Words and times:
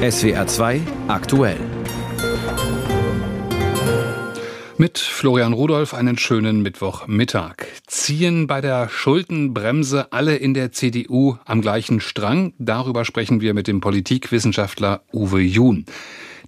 SWR 0.00 0.46
2 0.46 0.82
aktuell. 1.08 1.67
Mit 4.80 4.98
Florian 4.98 5.54
Rudolph 5.54 5.92
einen 5.92 6.16
schönen 6.18 6.62
Mittwochmittag. 6.62 7.66
Ziehen 7.88 8.46
bei 8.46 8.60
der 8.60 8.88
Schuldenbremse 8.88 10.12
alle 10.12 10.36
in 10.36 10.54
der 10.54 10.70
CDU 10.70 11.36
am 11.44 11.62
gleichen 11.62 12.00
Strang? 12.00 12.52
Darüber 12.58 13.04
sprechen 13.04 13.40
wir 13.40 13.54
mit 13.54 13.66
dem 13.66 13.80
Politikwissenschaftler 13.80 15.02
Uwe 15.12 15.40
Jun. 15.40 15.84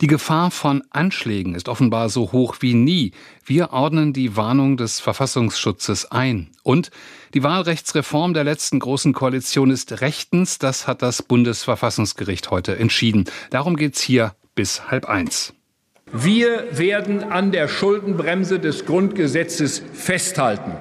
Die 0.01 0.07
Gefahr 0.07 0.53
von 0.53 0.85
Anschlägen 0.91 1.57
ist 1.57 1.69
offenbar 1.69 2.09
so 2.09 2.31
hoch 2.31 2.59
wie 2.61 2.75
nie. 2.75 3.11
Wir 3.45 3.73
ordnen 3.73 4.13
die 4.13 4.37
Warnung 4.37 4.77
des 4.77 5.01
Verfassungsschutzes 5.01 6.13
ein. 6.13 6.53
Und 6.63 6.93
die 7.35 7.43
Wahlrechtsreform 7.43 8.33
der 8.33 8.45
letzten 8.45 8.79
großen 8.79 9.13
Koalition 9.13 9.73
ist 9.73 10.03
rechtens. 10.03 10.61
Das 10.61 10.87
hat 10.87 11.03
das 11.03 11.25
Bundesverfassungsgericht 11.25 12.53
heute 12.53 12.79
entschieden. 12.79 13.25
Darum 13.51 13.75
geht's 13.75 14.01
hier 14.01 14.37
bis 14.55 14.89
halb 14.89 15.07
eins. 15.07 15.53
Wir 16.13 16.65
werden 16.73 17.23
an 17.23 17.53
der 17.53 17.69
Schuldenbremse 17.69 18.59
des 18.59 18.85
Grundgesetzes 18.85 19.81
festhalten. 19.93 20.73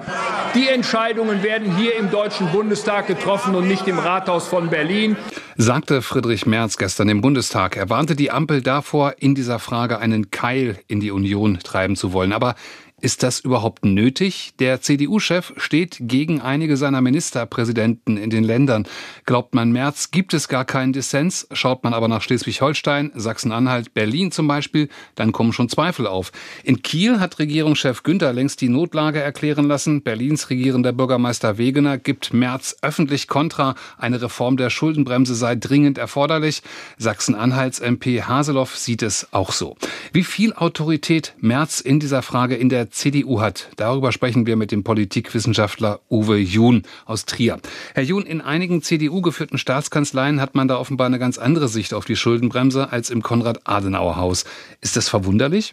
Die 0.56 0.68
Entscheidungen 0.68 1.44
werden 1.44 1.76
hier 1.76 1.96
im 1.96 2.10
Deutschen 2.10 2.50
Bundestag 2.50 3.06
getroffen 3.06 3.54
und 3.54 3.68
nicht 3.68 3.86
im 3.86 4.00
Rathaus 4.00 4.48
von 4.48 4.70
Berlin. 4.70 5.16
Sagte 5.56 6.02
Friedrich 6.02 6.46
Merz 6.46 6.78
gestern 6.78 7.08
im 7.08 7.20
Bundestag. 7.20 7.76
Er 7.76 7.88
warnte 7.88 8.16
die 8.16 8.32
Ampel 8.32 8.60
davor, 8.60 9.14
in 9.18 9.36
dieser 9.36 9.60
Frage 9.60 10.00
einen 10.00 10.32
Keil 10.32 10.78
in 10.88 10.98
die 10.98 11.12
Union 11.12 11.60
treiben 11.62 11.94
zu 11.94 12.12
wollen. 12.12 12.32
Aber 12.32 12.56
ist 13.00 13.22
das 13.22 13.40
überhaupt 13.40 13.84
nötig? 13.84 14.52
Der 14.58 14.80
CDU-Chef 14.80 15.52
steht 15.56 15.96
gegen 16.00 16.40
einige 16.40 16.76
seiner 16.76 17.00
Ministerpräsidenten 17.00 18.16
in 18.16 18.30
den 18.30 18.44
Ländern. 18.44 18.86
Glaubt 19.26 19.54
man 19.54 19.72
März, 19.72 20.10
gibt 20.10 20.34
es 20.34 20.48
gar 20.48 20.64
keinen 20.64 20.92
Dissens. 20.92 21.46
Schaut 21.52 21.84
man 21.84 21.94
aber 21.94 22.08
nach 22.08 22.22
Schleswig-Holstein, 22.22 23.12
Sachsen-Anhalt, 23.14 23.94
Berlin 23.94 24.32
zum 24.32 24.48
Beispiel, 24.48 24.88
dann 25.14 25.32
kommen 25.32 25.52
schon 25.52 25.68
Zweifel 25.68 26.06
auf. 26.06 26.32
In 26.64 26.82
Kiel 26.82 27.20
hat 27.20 27.38
Regierungschef 27.38 28.02
Günther 28.02 28.32
längst 28.32 28.60
die 28.60 28.68
Notlage 28.68 29.20
erklären 29.20 29.66
lassen. 29.66 30.02
Berlins 30.02 30.50
regierender 30.50 30.92
Bürgermeister 30.92 31.58
Wegener 31.58 31.98
gibt 31.98 32.32
März 32.32 32.76
öffentlich 32.82 33.28
Kontra. 33.28 33.74
Eine 33.98 34.20
Reform 34.20 34.56
der 34.56 34.70
Schuldenbremse 34.70 35.34
sei 35.34 35.56
dringend 35.56 35.98
erforderlich. 35.98 36.62
Sachsen-Anhalts 36.98 37.80
MP 37.80 38.22
Haseloff 38.22 38.76
sieht 38.76 39.02
es 39.02 39.28
auch 39.32 39.52
so. 39.52 39.76
Wie 40.12 40.24
viel 40.24 40.52
Autorität 40.52 41.34
März 41.38 41.80
in 41.80 42.00
dieser 42.00 42.22
Frage 42.22 42.56
in 42.56 42.68
der 42.68 42.89
CDU 42.90 43.40
hat. 43.40 43.70
Darüber 43.76 44.12
sprechen 44.12 44.46
wir 44.46 44.56
mit 44.56 44.72
dem 44.72 44.84
Politikwissenschaftler 44.84 46.00
Uwe 46.10 46.38
Jun 46.38 46.82
aus 47.06 47.26
Trier. 47.26 47.58
Herr 47.94 48.02
Jun, 48.02 48.24
in 48.24 48.40
einigen 48.40 48.82
CDU-geführten 48.82 49.58
Staatskanzleien 49.58 50.40
hat 50.40 50.54
man 50.54 50.68
da 50.68 50.78
offenbar 50.78 51.06
eine 51.06 51.18
ganz 51.18 51.38
andere 51.38 51.68
Sicht 51.68 51.94
auf 51.94 52.04
die 52.04 52.16
Schuldenbremse 52.16 52.92
als 52.92 53.10
im 53.10 53.22
Konrad-Adenauer-Haus. 53.22 54.44
Ist 54.80 54.96
das 54.96 55.08
verwunderlich? 55.08 55.72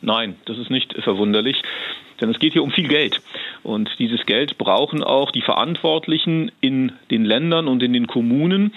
Nein, 0.00 0.36
das 0.44 0.58
ist 0.58 0.70
nicht 0.70 0.94
verwunderlich. 1.02 1.62
Denn 2.20 2.30
es 2.30 2.38
geht 2.38 2.52
hier 2.52 2.62
um 2.62 2.70
viel 2.70 2.88
Geld. 2.88 3.20
Und 3.62 3.90
dieses 3.98 4.24
Geld 4.26 4.58
brauchen 4.58 5.02
auch 5.02 5.30
die 5.30 5.42
Verantwortlichen 5.42 6.52
in 6.60 6.92
den 7.10 7.24
Ländern 7.24 7.66
und 7.66 7.82
in 7.82 7.92
den 7.92 8.06
Kommunen. 8.06 8.72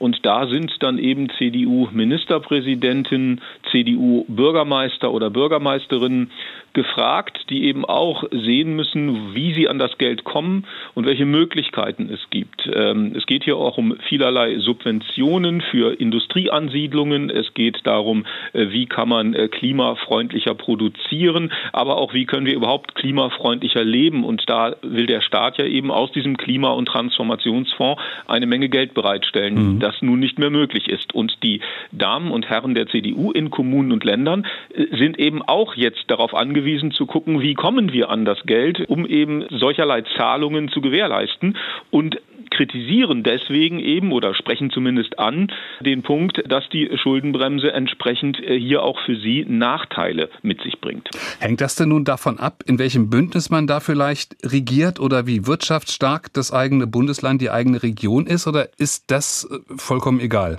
Und 0.00 0.26
da 0.26 0.48
sind 0.48 0.72
dann 0.80 0.98
eben 0.98 1.28
CDU-Ministerpräsidenten, 1.38 3.40
CDU-Bürgermeister 3.70 5.12
oder 5.12 5.30
Bürgermeisterinnen 5.30 6.32
gefragt, 6.72 7.46
die 7.50 7.64
eben 7.64 7.84
auch 7.84 8.24
sehen 8.30 8.76
müssen, 8.76 9.34
wie 9.34 9.52
sie 9.54 9.68
an 9.68 9.78
das 9.78 9.98
Geld 9.98 10.24
kommen 10.24 10.64
und 10.94 11.06
welche 11.06 11.26
Möglichkeiten 11.26 12.08
es 12.12 12.20
gibt. 12.30 12.68
Ähm, 12.72 13.12
es 13.16 13.26
geht 13.26 13.44
hier 13.44 13.56
auch 13.56 13.76
um 13.76 13.96
vielerlei 14.08 14.58
Subventionen 14.58 15.60
für 15.60 16.00
Industrieansiedlungen. 16.00 17.30
Es 17.30 17.54
geht 17.54 17.80
darum, 17.84 18.24
äh, 18.52 18.70
wie 18.70 18.86
kann 18.86 19.08
man 19.08 19.34
äh, 19.34 19.48
klimafreundlicher 19.48 20.54
produzieren, 20.54 21.52
aber 21.72 21.96
auch 21.96 22.14
wie 22.14 22.24
können 22.24 22.46
wir 22.46 22.54
überhaupt 22.54 22.94
klimafreundlicher 22.94 23.84
leben. 23.84 24.24
Und 24.24 24.48
da 24.48 24.76
will 24.82 25.06
der 25.06 25.20
Staat 25.20 25.58
ja 25.58 25.64
eben 25.64 25.90
aus 25.90 26.12
diesem 26.12 26.36
Klima- 26.36 26.72
und 26.72 26.86
Transformationsfonds 26.86 28.00
eine 28.26 28.46
Menge 28.46 28.68
Geld 28.68 28.94
bereitstellen, 28.94 29.74
mhm. 29.74 29.80
Das 29.90 30.02
nun 30.02 30.20
nicht 30.20 30.38
mehr 30.38 30.50
möglich 30.50 30.88
ist. 30.88 31.14
Und 31.14 31.42
die 31.42 31.60
Damen 31.92 32.30
und 32.30 32.48
Herren 32.48 32.74
der 32.74 32.86
CDU 32.86 33.32
in 33.32 33.50
Kommunen 33.50 33.92
und 33.92 34.04
Ländern 34.04 34.46
äh, 34.74 34.86
sind 34.96 35.18
eben 35.18 35.42
auch 35.42 35.74
jetzt 35.74 36.04
darauf 36.08 36.34
angewiesen, 36.34 36.92
zu 36.92 37.06
gucken, 37.06 37.40
wie 37.40 37.54
kommen 37.54 37.92
wir 37.92 38.10
an 38.10 38.24
das 38.24 38.42
Geld, 38.44 38.88
um 38.88 39.06
eben 39.06 39.44
solcherlei 39.50 40.02
Zahlungen 40.16 40.68
zu 40.68 40.80
gewährleisten 40.80 41.56
und 41.90 42.20
kritisieren 42.60 43.22
deswegen 43.22 43.78
eben 43.78 44.12
oder 44.12 44.34
sprechen 44.34 44.70
zumindest 44.70 45.18
an 45.18 45.50
den 45.80 46.02
Punkt, 46.02 46.42
dass 46.46 46.68
die 46.68 46.90
Schuldenbremse 47.02 47.72
entsprechend 47.72 48.38
äh, 48.38 48.58
hier 48.58 48.82
auch 48.82 48.98
für 49.06 49.16
sie 49.16 49.46
Nachteile 49.48 50.28
mit 50.42 50.60
sich 50.60 50.78
bringt. 50.78 51.08
Hängt 51.38 51.62
das 51.62 51.76
denn 51.76 51.88
nun 51.88 52.04
davon 52.04 52.38
ab, 52.38 52.62
in 52.66 52.78
welchem 52.78 53.08
Bündnis 53.08 53.48
man 53.48 53.66
da 53.66 53.80
vielleicht 53.80 54.36
regiert 54.44 55.00
oder 55.00 55.26
wie 55.26 55.46
wirtschaftsstark 55.46 56.32
das 56.34 56.52
eigene 56.52 56.86
Bundesland, 56.86 57.40
die 57.40 57.50
eigene 57.50 57.82
Region 57.82 58.26
ist 58.26 58.46
oder 58.46 58.68
ist 58.76 59.10
das 59.10 59.48
äh, 59.50 59.58
vollkommen 59.76 60.20
egal? 60.20 60.58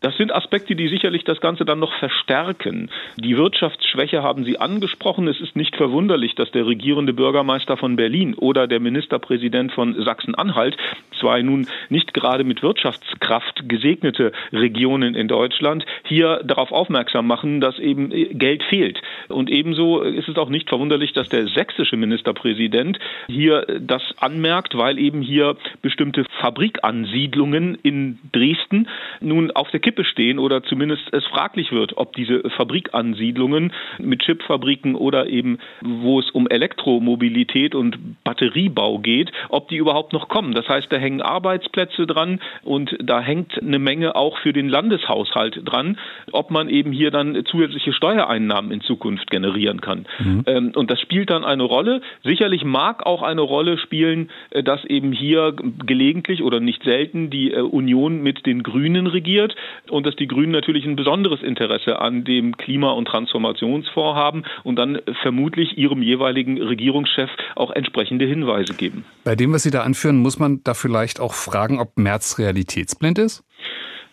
Das 0.00 0.16
sind 0.16 0.34
Aspekte, 0.34 0.74
die 0.74 0.88
sicherlich 0.88 1.24
das 1.24 1.42
Ganze 1.42 1.66
dann 1.66 1.78
noch 1.78 1.92
verstärken. 1.98 2.90
Die 3.16 3.36
Wirtschaftsschwäche 3.36 4.22
haben 4.22 4.44
Sie 4.44 4.58
angesprochen. 4.58 5.28
Es 5.28 5.40
ist 5.40 5.56
nicht 5.56 5.76
verwunderlich, 5.76 6.34
dass 6.34 6.50
der 6.52 6.66
regierende 6.66 7.12
Bürgermeister 7.12 7.76
von 7.76 7.96
Berlin 7.96 8.34
oder 8.34 8.66
der 8.66 8.80
Ministerpräsident 8.80 9.72
von 9.72 10.02
Sachsen-Anhalt, 10.02 10.78
zwei 11.20 11.42
nun 11.42 11.66
nicht 11.90 12.14
gerade 12.14 12.44
mit 12.44 12.62
Wirtschaftskraft 12.62 13.68
gesegnete 13.68 14.32
Regionen 14.54 15.14
in 15.14 15.28
Deutschland, 15.28 15.84
hier 16.04 16.40
darauf 16.44 16.72
aufmerksam 16.72 17.26
machen, 17.26 17.60
dass 17.60 17.78
eben 17.78 18.08
Geld 18.38 18.62
fehlt. 18.62 19.02
Und 19.28 19.50
ebenso 19.50 20.00
ist 20.00 20.28
es 20.28 20.38
auch 20.38 20.48
nicht 20.48 20.70
verwunderlich, 20.70 21.12
dass 21.12 21.28
der 21.28 21.46
sächsische 21.48 21.98
Ministerpräsident 21.98 22.98
hier 23.26 23.66
das 23.78 24.02
anmerkt, 24.18 24.78
weil 24.78 24.98
eben 24.98 25.20
hier 25.20 25.56
bestimmte 25.82 26.24
Fabrikansiedlungen 26.40 27.74
in 27.82 28.18
Dresden 28.32 28.88
nun 29.20 29.50
auf 29.50 29.70
der 29.70 29.80
stehen 30.04 30.38
oder 30.38 30.62
zumindest 30.62 31.02
es 31.12 31.24
fraglich 31.26 31.72
wird, 31.72 31.96
ob 31.96 32.14
diese 32.14 32.42
Fabrikansiedlungen 32.50 33.72
mit 33.98 34.22
Chipfabriken 34.22 34.94
oder 34.94 35.26
eben, 35.26 35.58
wo 35.80 36.20
es 36.20 36.30
um 36.30 36.48
Elektromobilität 36.48 37.74
und 37.74 38.22
Batteriebau 38.24 38.98
geht, 38.98 39.30
ob 39.48 39.68
die 39.68 39.76
überhaupt 39.76 40.12
noch 40.12 40.28
kommen. 40.28 40.54
Das 40.54 40.68
heißt, 40.68 40.88
da 40.90 40.96
hängen 40.96 41.22
Arbeitsplätze 41.22 42.06
dran 42.06 42.40
und 42.62 42.96
da 43.02 43.20
hängt 43.20 43.60
eine 43.60 43.78
Menge 43.78 44.16
auch 44.16 44.38
für 44.38 44.52
den 44.52 44.68
Landeshaushalt 44.68 45.60
dran, 45.64 45.98
ob 46.32 46.50
man 46.50 46.68
eben 46.68 46.92
hier 46.92 47.10
dann 47.10 47.44
zusätzliche 47.44 47.92
Steuereinnahmen 47.92 48.70
in 48.70 48.80
Zukunft 48.80 49.30
generieren 49.30 49.80
kann. 49.80 50.06
Mhm. 50.18 50.44
Ähm, 50.46 50.72
und 50.74 50.90
das 50.90 51.00
spielt 51.00 51.30
dann 51.30 51.44
eine 51.44 51.62
Rolle. 51.62 52.00
Sicherlich 52.24 52.64
mag 52.64 53.06
auch 53.06 53.22
eine 53.22 53.40
Rolle 53.40 53.78
spielen, 53.78 54.30
äh, 54.50 54.62
dass 54.62 54.84
eben 54.84 55.12
hier 55.12 55.54
gelegentlich 55.86 56.42
oder 56.42 56.60
nicht 56.60 56.82
selten 56.84 57.30
die 57.30 57.52
äh, 57.52 57.60
Union 57.60 58.22
mit 58.22 58.46
den 58.46 58.62
Grünen 58.62 59.06
regiert 59.06 59.54
und 59.88 60.06
dass 60.06 60.16
die 60.16 60.26
Grünen 60.26 60.52
natürlich 60.52 60.84
ein 60.84 60.96
besonderes 60.96 61.42
Interesse 61.42 62.00
an 62.00 62.24
dem 62.24 62.56
Klima- 62.56 62.92
und 62.92 63.06
Transformationsfonds 63.06 64.16
haben 64.16 64.44
und 64.64 64.76
dann 64.76 65.00
vermutlich 65.22 65.78
ihrem 65.78 66.02
jeweiligen 66.02 66.60
Regierungschef 66.60 67.30
auch 67.56 67.70
entsprechende 67.70 68.24
Hinweise 68.26 68.74
geben. 68.74 69.04
Bei 69.24 69.36
dem, 69.36 69.52
was 69.52 69.62
Sie 69.62 69.70
da 69.70 69.82
anführen, 69.82 70.18
muss 70.18 70.38
man 70.38 70.60
da 70.64 70.74
vielleicht 70.74 71.20
auch 71.20 71.34
fragen, 71.34 71.78
ob 71.80 71.96
Merz 71.96 72.38
realitätsblind 72.38 73.18
ist? 73.18 73.44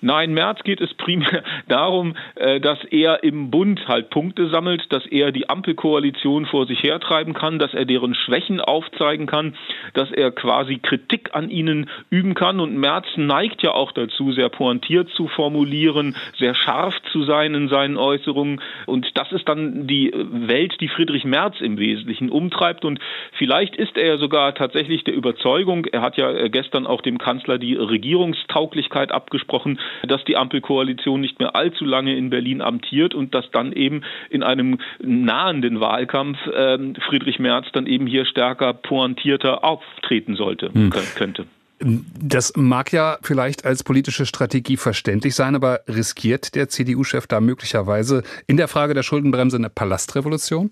Nein, 0.02 0.34
Merz 0.34 0.64
geht 0.64 0.80
es 0.80 0.94
primär 0.94 1.44
darum, 1.68 2.16
äh, 2.36 2.60
dass 2.60 2.84
er 2.86 3.24
im 3.24 3.50
Bund 3.50 3.88
halt 3.88 4.10
Punkte 4.10 4.48
sammelt, 4.50 4.92
dass 4.94 5.06
er 5.08 5.32
die 5.32 5.50
Ampelkoalition 5.50 6.46
vor 6.46 6.68
sich 6.68 6.84
hertreiben 6.84 7.34
kann, 7.34 7.58
dass 7.58 7.74
er 7.74 7.86
deren 7.86 8.14
Schwächen 8.14 8.62
aufzeigen 8.62 9.26
kann, 9.26 9.56
dass 9.94 10.12
er 10.12 10.32
quasi 10.32 10.78
Kritik 10.78 11.34
an 11.34 11.50
ihnen 11.50 11.90
üben 12.10 12.36
kann. 12.36 12.60
Und 12.60 12.78
Merz 12.78 13.06
neigt 13.16 13.64
ja 13.64 13.72
auch 13.72 13.92
dazu, 13.92 14.32
sehr 14.34 14.50
pointiert 14.50 15.10
zu 15.10 15.28
formulieren, 15.28 16.16
sehr 16.38 16.54
scharf 16.54 16.94
zu 17.12 17.24
sein 17.24 17.56
in 17.56 17.68
seinen 17.68 17.98
Äußerungen. 17.98 18.62
Und 18.86 19.18
das 19.18 19.32
ist 19.32 19.50
dann 19.50 19.88
die 19.88 20.12
Welt, 20.14 20.76
die 20.80 20.90
Friedrich 20.90 21.26
Merz 21.26 21.60
im 21.60 21.80
Wesentlichen 21.80 22.30
umtreibt. 22.30 22.86
Und 22.86 23.00
vielleicht 23.34 23.76
ist 23.76 23.98
er 23.98 24.20
sogar 24.20 24.54
tatsächlich 24.54 25.04
der 25.04 25.16
Überzeugung, 25.16 25.86
er 25.86 26.02
hat 26.02 26.18
ja 26.18 26.32
äh, 26.32 26.50
gestern 26.50 26.86
auch 26.86 27.02
dem 27.02 27.18
Kanzler 27.18 27.58
die 27.58 27.76
Regierungstauglichkeit 27.76 29.12
abgesprochen, 29.12 29.80
dass 30.08 30.24
die 30.26 30.38
Ampelkoalition 30.38 31.22
nicht 31.22 31.40
mehr 31.40 31.56
allzu 31.56 31.86
lange 31.86 32.16
in 32.16 32.30
Berlin 32.30 32.62
amtiert 32.62 33.14
und 33.14 33.34
dass 33.34 33.50
dann 33.52 33.74
eben 33.74 34.02
in 34.30 34.44
einem 34.44 34.80
nahenden 35.00 35.80
Wahlkampf 35.80 36.38
äh, 36.48 36.78
Friedrich 37.08 37.40
Merz 37.40 37.68
dann 37.74 37.88
eben 37.88 38.08
hier 38.08 38.26
stärker 38.26 38.74
pointierter 38.74 39.64
auftreten 39.64 40.36
sollte, 40.36 40.74
hm. 40.74 40.92
könnte. 41.16 41.46
Das 41.80 42.54
mag 42.56 42.92
ja 42.92 43.20
vielleicht 43.22 43.64
als 43.64 43.84
politische 43.84 44.26
Strategie 44.26 44.78
verständlich 44.78 45.36
sein, 45.36 45.54
aber 45.54 45.82
riskiert 45.88 46.56
der 46.56 46.70
CDU-Chef 46.70 47.28
da 47.28 47.40
möglicherweise 47.40 48.24
in 48.48 48.58
der 48.58 48.68
Frage 48.68 48.96
der 48.96 49.04
Schuldenbremse 49.04 49.58
eine 49.58 49.70
Palastrevolution? 49.70 50.72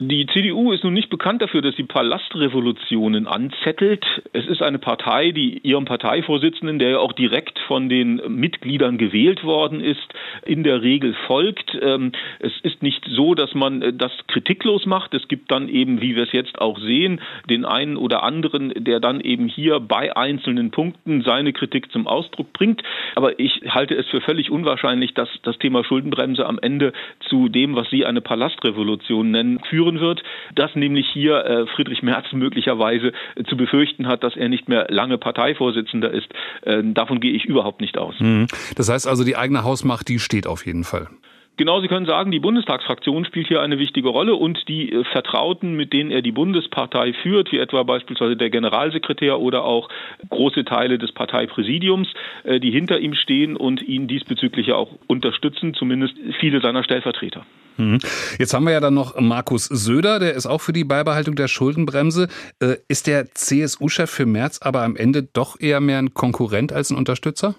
Die 0.00 0.26
CDU 0.26 0.72
ist 0.72 0.82
nun 0.82 0.92
nicht 0.92 1.08
bekannt 1.08 1.40
dafür, 1.40 1.62
dass 1.62 1.76
sie 1.76 1.84
Palastrevolutionen 1.84 3.28
anzettelt. 3.28 4.04
Es 4.32 4.44
ist 4.48 4.60
eine 4.60 4.80
Partei, 4.80 5.30
die 5.30 5.58
ihrem 5.58 5.84
Parteivorsitzenden, 5.84 6.80
der 6.80 6.90
ja 6.90 6.98
auch 6.98 7.12
direkt 7.12 7.60
von 7.68 7.88
den 7.88 8.20
Mitgliedern 8.26 8.98
gewählt 8.98 9.44
worden 9.44 9.80
ist, 9.80 10.02
in 10.44 10.64
der 10.64 10.82
Regel 10.82 11.14
folgt. 11.28 11.78
Ähm, 11.80 12.10
es 12.40 12.50
ist 12.64 12.82
nicht 12.82 13.04
so, 13.08 13.36
dass 13.36 13.54
man 13.54 13.82
äh, 13.82 13.92
das 13.92 14.10
kritiklos 14.26 14.84
macht. 14.84 15.14
Es 15.14 15.28
gibt 15.28 15.52
dann 15.52 15.68
eben, 15.68 16.00
wie 16.00 16.16
wir 16.16 16.24
es 16.24 16.32
jetzt 16.32 16.60
auch 16.60 16.80
sehen, 16.80 17.20
den 17.48 17.64
einen 17.64 17.96
oder 17.96 18.24
anderen, 18.24 18.72
der 18.76 18.98
dann 18.98 19.20
eben 19.20 19.46
hier 19.46 19.78
bei 19.78 20.16
einzelnen 20.16 20.72
Punkten 20.72 21.22
seine 21.22 21.52
Kritik 21.52 21.92
zum 21.92 22.08
Ausdruck 22.08 22.52
bringt. 22.52 22.82
Aber 23.14 23.38
ich 23.38 23.62
halte 23.68 23.94
es 23.94 24.08
für 24.08 24.20
völlig 24.20 24.50
unwahrscheinlich, 24.50 25.14
dass 25.14 25.28
das 25.44 25.56
Thema 25.58 25.84
Schuldenbremse 25.84 26.44
am 26.44 26.58
Ende 26.60 26.92
zu 27.28 27.48
dem, 27.48 27.76
was 27.76 27.88
Sie 27.90 28.04
eine 28.04 28.22
Palastrevolution 28.22 29.30
nennen, 29.30 29.60
führt 29.70 29.83
führen 29.84 30.00
wird, 30.00 30.22
dass 30.54 30.74
nämlich 30.74 31.06
hier 31.12 31.44
äh, 31.44 31.66
Friedrich 31.66 32.02
Merz 32.02 32.26
möglicherweise 32.32 33.12
äh, 33.36 33.44
zu 33.44 33.56
befürchten 33.56 34.06
hat, 34.06 34.22
dass 34.22 34.36
er 34.36 34.48
nicht 34.48 34.68
mehr 34.68 34.86
lange 34.88 35.18
Parteivorsitzender 35.18 36.10
ist. 36.10 36.28
Äh, 36.62 36.82
davon 36.82 37.20
gehe 37.20 37.32
ich 37.32 37.44
überhaupt 37.44 37.80
nicht 37.80 37.98
aus. 37.98 38.14
Mhm. 38.18 38.46
Das 38.76 38.88
heißt 38.88 39.06
also, 39.06 39.24
die 39.24 39.36
eigene 39.36 39.64
Hausmacht, 39.64 40.08
die 40.08 40.18
steht 40.18 40.46
auf 40.46 40.66
jeden 40.66 40.84
Fall. 40.84 41.08
Genau, 41.56 41.80
Sie 41.80 41.86
können 41.86 42.04
sagen, 42.04 42.32
die 42.32 42.40
Bundestagsfraktion 42.40 43.24
spielt 43.26 43.46
hier 43.46 43.62
eine 43.62 43.78
wichtige 43.78 44.08
Rolle 44.08 44.34
und 44.34 44.66
die 44.66 44.90
äh, 44.90 45.04
Vertrauten, 45.04 45.74
mit 45.74 45.92
denen 45.92 46.10
er 46.10 46.20
die 46.20 46.32
Bundespartei 46.32 47.12
führt, 47.12 47.52
wie 47.52 47.58
etwa 47.58 47.84
beispielsweise 47.84 48.36
der 48.36 48.50
Generalsekretär 48.50 49.38
oder 49.38 49.64
auch 49.64 49.88
große 50.30 50.64
Teile 50.64 50.98
des 50.98 51.12
Parteipräsidiums, 51.12 52.08
die 52.44 52.70
hinter 52.70 52.98
ihm 52.98 53.14
stehen 53.14 53.56
und 53.56 53.82
ihn 53.82 54.08
diesbezüglich 54.08 54.68
ja 54.68 54.74
auch 54.74 54.90
unterstützen, 55.06 55.74
zumindest 55.74 56.14
viele 56.40 56.60
seiner 56.60 56.82
Stellvertreter. 56.82 57.46
Mhm. 57.76 57.98
Jetzt 58.38 58.54
haben 58.54 58.64
wir 58.64 58.72
ja 58.72 58.80
dann 58.80 58.94
noch 58.94 59.18
Markus 59.18 59.66
Söder, 59.66 60.18
der 60.18 60.34
ist 60.34 60.46
auch 60.46 60.60
für 60.60 60.72
die 60.72 60.84
Beibehaltung 60.84 61.34
der 61.34 61.48
Schuldenbremse. 61.48 62.28
Äh, 62.60 62.76
ist 62.88 63.06
der 63.06 63.34
CSU-Chef 63.34 64.10
für 64.10 64.26
März 64.26 64.60
aber 64.62 64.82
am 64.82 64.96
Ende 64.96 65.22
doch 65.22 65.58
eher 65.60 65.80
mehr 65.80 65.98
ein 65.98 66.14
Konkurrent 66.14 66.72
als 66.72 66.90
ein 66.90 66.96
Unterstützer? 66.96 67.54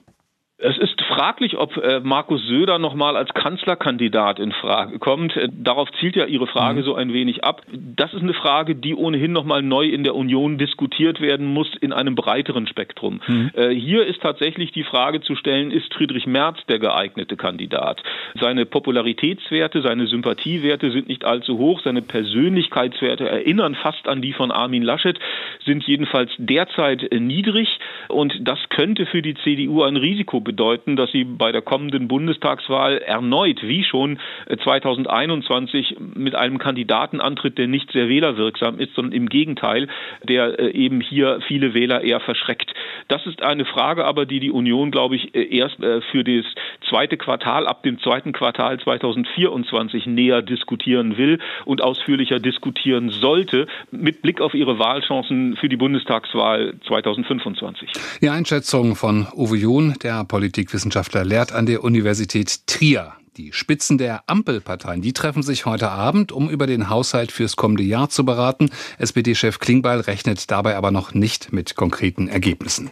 Es 0.58 0.78
ist 0.80 0.95
fraglich, 1.16 1.58
ob 1.58 1.78
äh, 1.78 2.02
Markus 2.02 2.46
Söder 2.48 2.80
nochmal 2.80 3.16
als 3.16 3.34
Kanzlerkandidat 3.34 4.40
in 4.40 4.52
Frage 4.52 5.00
kommt. 5.00 5.36
Äh, 5.36 5.50
darauf 5.52 5.90
zielt 6.00 6.16
ja 6.16 6.26
Ihre 6.26 6.48
Frage 6.48 6.82
mhm. 6.82 6.84
so 6.84 6.96
ein 6.96 7.14
wenig 7.14 7.44
ab. 7.44 7.62
Das 7.72 8.14
ist 8.14 8.22
eine 8.22 8.34
Frage, 8.34 8.76
die 8.76 8.96
ohnehin 8.96 9.32
nochmal 9.32 9.62
neu 9.62 9.88
in 9.88 10.04
der 10.04 10.16
Union 10.16 10.58
diskutiert 10.58 11.22
werden 11.22 11.48
muss 11.48 11.68
in 11.80 11.94
einem 11.94 12.16
breiteren 12.16 12.68
Spektrum. 12.68 13.22
Mhm. 13.28 13.52
Äh, 13.54 13.70
hier 13.70 14.06
ist 14.06 14.22
tatsächlich 14.22 14.72
die 14.72 14.84
Frage 14.84 15.22
zu 15.22 15.36
stellen, 15.36 15.72
ist 15.72 15.94
Friedrich 15.94 16.28
Merz 16.28 16.58
der 16.68 16.80
geeignete 16.80 17.38
Kandidat? 17.38 18.04
Seine 18.40 18.66
Popularitätswerte, 18.66 19.82
seine 19.82 20.08
Sympathiewerte 20.08 20.92
sind 20.92 21.08
nicht 21.08 21.26
allzu 21.26 21.58
hoch, 21.58 21.82
seine 21.84 22.02
Persönlichkeitswerte 22.02 23.28
erinnern 23.30 23.76
fast 23.76 24.08
an 24.08 24.22
die 24.22 24.34
von 24.34 24.52
Armin 24.52 24.84
Laschet, 24.84 25.18
sind 25.66 25.84
jedenfalls 25.86 26.32
derzeit 26.38 27.12
äh, 27.12 27.20
niedrig 27.20 27.80
und 28.10 28.34
das 28.42 28.60
könnte 28.70 29.06
für 29.06 29.22
die 29.22 29.36
CDU 29.36 29.84
ein 29.84 29.96
Risiko 29.96 30.40
bedeuten, 30.40 30.96
dass 30.96 31.05
sie 31.12 31.24
bei 31.24 31.52
der 31.52 31.62
kommenden 31.62 32.08
Bundestagswahl 32.08 32.98
erneut, 32.98 33.62
wie 33.64 33.84
schon 33.84 34.20
2021, 34.64 35.92
äh, 35.92 36.00
mit 36.16 36.36
einem 36.36 36.58
Kandidaten 36.58 37.22
antritt, 37.22 37.58
der 37.58 37.68
nicht 37.68 37.92
sehr 37.92 38.10
wählerwirksam 38.10 38.80
ist, 38.80 38.94
sondern 38.96 39.14
im 39.14 39.30
Gegenteil, 39.30 39.88
der 40.24 40.60
äh, 40.60 40.72
eben 40.72 41.02
hier 41.02 41.40
viele 41.48 41.74
Wähler 41.74 42.02
eher 42.02 42.20
verschreckt. 42.20 42.74
Das 43.08 43.26
ist 43.26 43.42
eine 43.42 43.66
Frage 43.66 44.06
aber, 44.06 44.26
die 44.26 44.40
die 44.40 44.52
Union, 44.52 44.92
glaube 44.92 45.16
ich, 45.16 45.36
äh, 45.36 45.56
erst 45.56 45.76
für 45.76 46.24
das 46.24 46.46
zweite 46.90 47.18
Quartal, 47.18 47.68
ab 47.68 47.84
dem 47.84 48.00
zweiten 48.00 48.32
Quartal 48.32 48.80
2024 48.80 50.06
näher 50.06 50.42
diskutieren 50.42 51.18
will 51.18 51.40
und 51.66 51.82
ausführlicher 51.82 52.40
diskutieren 52.40 53.10
sollte, 53.10 53.68
mit 53.92 54.22
Blick 54.22 54.42
auf 54.42 54.54
ihre 54.54 54.80
Wahlchancen 54.80 55.56
für 55.58 55.70
die 55.70 55.78
Bundestagswahl 55.78 56.74
2025. 56.88 57.90
Die 58.22 58.30
Einschätzung 58.30 58.96
von 58.96 59.28
Uwe 59.36 59.58
John, 59.58 59.94
der 60.04 60.24
Politikwissenschaftler, 60.24 60.95
lehrt 61.24 61.52
an 61.52 61.66
der 61.66 61.84
Universität 61.84 62.68
Trier. 62.68 63.14
Die 63.38 63.52
Spitzen 63.52 63.98
der 63.98 64.24
Ampelparteien, 64.28 65.02
die 65.02 65.12
treffen 65.12 65.44
sich 65.44 65.66
heute 65.66 65.90
Abend, 65.92 66.32
um 66.32 66.50
über 66.50 66.68
den 66.68 66.90
Haushalt 66.90 67.34
fürs 67.34 67.58
kommende 67.58 67.84
Jahr 67.84 68.10
zu 68.10 68.24
beraten. 68.24 68.70
SPD-Chef 68.98 69.60
Klingbeil 69.60 70.00
rechnet 70.00 70.50
dabei 70.52 70.78
aber 70.78 70.92
noch 70.92 71.14
nicht 71.14 71.52
mit 71.52 71.76
konkreten 71.76 72.30
Ergebnissen. 72.30 72.92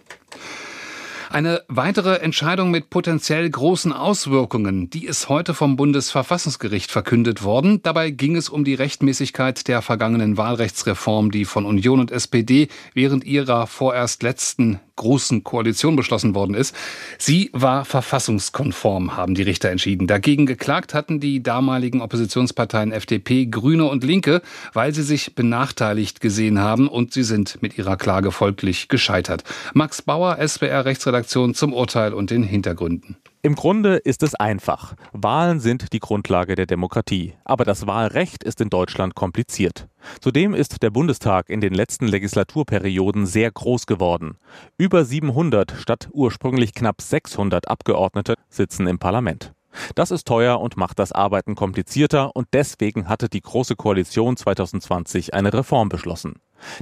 Eine 1.34 1.64
weitere 1.68 2.18
Entscheidung 2.18 2.70
mit 2.70 2.92
potenziell 2.92 3.50
großen 3.50 3.92
Auswirkungen, 3.92 4.92
die 4.92 5.08
ist 5.08 5.30
heute 5.30 5.56
vom 5.56 5.78
Bundesverfassungsgericht 5.78 6.92
verkündet 6.92 7.44
worden. 7.44 7.82
Dabei 7.82 8.12
ging 8.12 8.36
es 8.36 8.50
um 8.50 8.64
die 8.64 8.76
Rechtmäßigkeit 8.76 9.68
der 9.68 9.82
vergangenen 9.82 10.38
Wahlrechtsreform, 10.38 11.32
die 11.32 11.46
von 11.46 11.66
Union 11.66 12.02
und 12.02 12.12
SPD 12.12 12.68
während 12.94 13.24
ihrer 13.24 13.66
vorerst 13.66 14.22
letzten 14.22 14.80
großen 14.96 15.44
Koalition 15.44 15.96
beschlossen 15.96 16.36
worden 16.36 16.56
ist. 16.56 16.76
Sie 17.18 17.50
war 17.54 17.86
verfassungskonform, 17.86 19.18
haben 19.18 19.36
die 19.36 19.42
Richter 19.42 19.70
entschieden. 19.70 20.08
Dagegen 20.08 20.46
geklagt 20.46 20.94
hatten 20.94 21.20
die 21.20 21.42
damaligen 21.42 22.02
Oppositionsparteien 22.02 22.92
FDP, 22.92 23.46
Grüne 23.48 23.86
und 23.86 24.04
Linke, 24.04 24.42
weil 24.74 24.94
sie 24.94 25.04
sich 25.04 25.36
benachteiligt 25.36 26.22
gesehen 26.22 26.60
haben 26.60 26.88
und 26.88 27.14
sie 27.14 27.24
sind 27.24 27.62
mit 27.62 27.78
ihrer 27.78 27.98
Klage 27.98 28.32
folglich 28.32 28.88
gescheitert. 28.88 29.44
Max 29.74 30.02
Bauer, 30.02 30.38
SWR 30.46 30.86
Rechtsredaktion 30.86 31.54
zum 31.54 31.74
Urteil 31.74 32.14
und 32.14 32.30
den 32.30 32.44
Hintergründen. 32.44 33.18
Im 33.46 33.56
Grunde 33.56 33.98
ist 33.98 34.24
es 34.24 34.36
einfach. 34.36 34.96
Wahlen 35.12 35.60
sind 35.60 35.92
die 35.92 36.00
Grundlage 36.00 36.56
der 36.56 36.66
Demokratie. 36.66 37.34
Aber 37.44 37.66
das 37.66 37.86
Wahlrecht 37.86 38.42
ist 38.42 38.62
in 38.62 38.70
Deutschland 38.70 39.16
kompliziert. 39.16 39.90
Zudem 40.22 40.54
ist 40.54 40.82
der 40.82 40.92
Bundestag 40.92 41.50
in 41.50 41.60
den 41.60 41.74
letzten 41.74 42.08
Legislaturperioden 42.08 43.26
sehr 43.26 43.52
groß 43.52 43.86
geworden. 43.86 44.38
Über 44.78 45.04
700 45.04 45.74
statt 45.78 46.08
ursprünglich 46.14 46.74
knapp 46.74 47.02
600 47.02 47.68
Abgeordnete 47.68 48.36
sitzen 48.48 48.88
im 48.88 48.98
Parlament. 48.98 49.52
Das 49.94 50.12
ist 50.12 50.26
teuer 50.26 50.62
und 50.62 50.78
macht 50.78 50.98
das 50.98 51.12
Arbeiten 51.12 51.56
komplizierter 51.56 52.38
und 52.38 52.48
deswegen 52.54 53.10
hatte 53.10 53.28
die 53.28 53.42
Große 53.42 53.76
Koalition 53.76 54.38
2020 54.38 55.34
eine 55.34 55.52
Reform 55.54 55.90
beschlossen. 55.90 56.36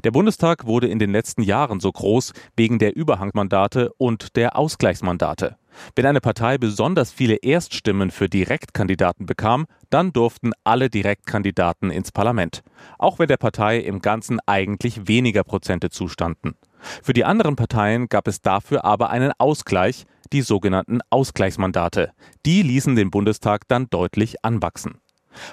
Der 0.04 0.12
Bundestag 0.12 0.66
wurde 0.66 0.88
in 0.88 1.00
den 1.00 1.12
letzten 1.12 1.44
Jahren 1.44 1.80
so 1.80 1.92
groß 1.92 2.34
wegen 2.56 2.80
der 2.80 2.96
Überhangmandate 2.96 3.92
und 3.98 4.36
der 4.36 4.58
Ausgleichsmandate. 4.58 5.58
Wenn 5.96 6.06
eine 6.06 6.22
Partei 6.22 6.58
besonders 6.58 7.12
viele 7.12 7.36
Erststimmen 7.36 8.12
für 8.12 8.30
Direktkandidaten 8.30 9.26
bekam, 9.26 9.68
dann 9.90 10.12
durften 10.14 10.52
alle 10.64 10.90
Direktkandidaten 10.90 11.92
ins 11.92 12.12
Parlament, 12.12 12.62
auch 12.98 13.20
wenn 13.20 13.28
der 13.28 13.38
Partei 13.38 13.80
im 13.80 14.02
Ganzen 14.02 14.40
eigentlich 14.46 15.08
weniger 15.08 15.44
Prozente 15.44 15.90
zustanden. 15.90 16.56
Für 17.04 17.14
die 17.14 17.26
anderen 17.26 17.56
Parteien 17.56 18.10
gab 18.10 18.28
es 18.28 18.42
dafür 18.42 18.86
aber 18.86 19.10
einen 19.12 19.32
Ausgleich, 19.38 20.06
die 20.34 20.42
sogenannten 20.42 21.00
Ausgleichsmandate. 21.10 22.12
Die 22.46 22.64
ließen 22.64 22.96
den 22.96 23.12
Bundestag 23.12 23.68
dann 23.68 23.88
deutlich 23.90 24.44
anwachsen. 24.44 25.00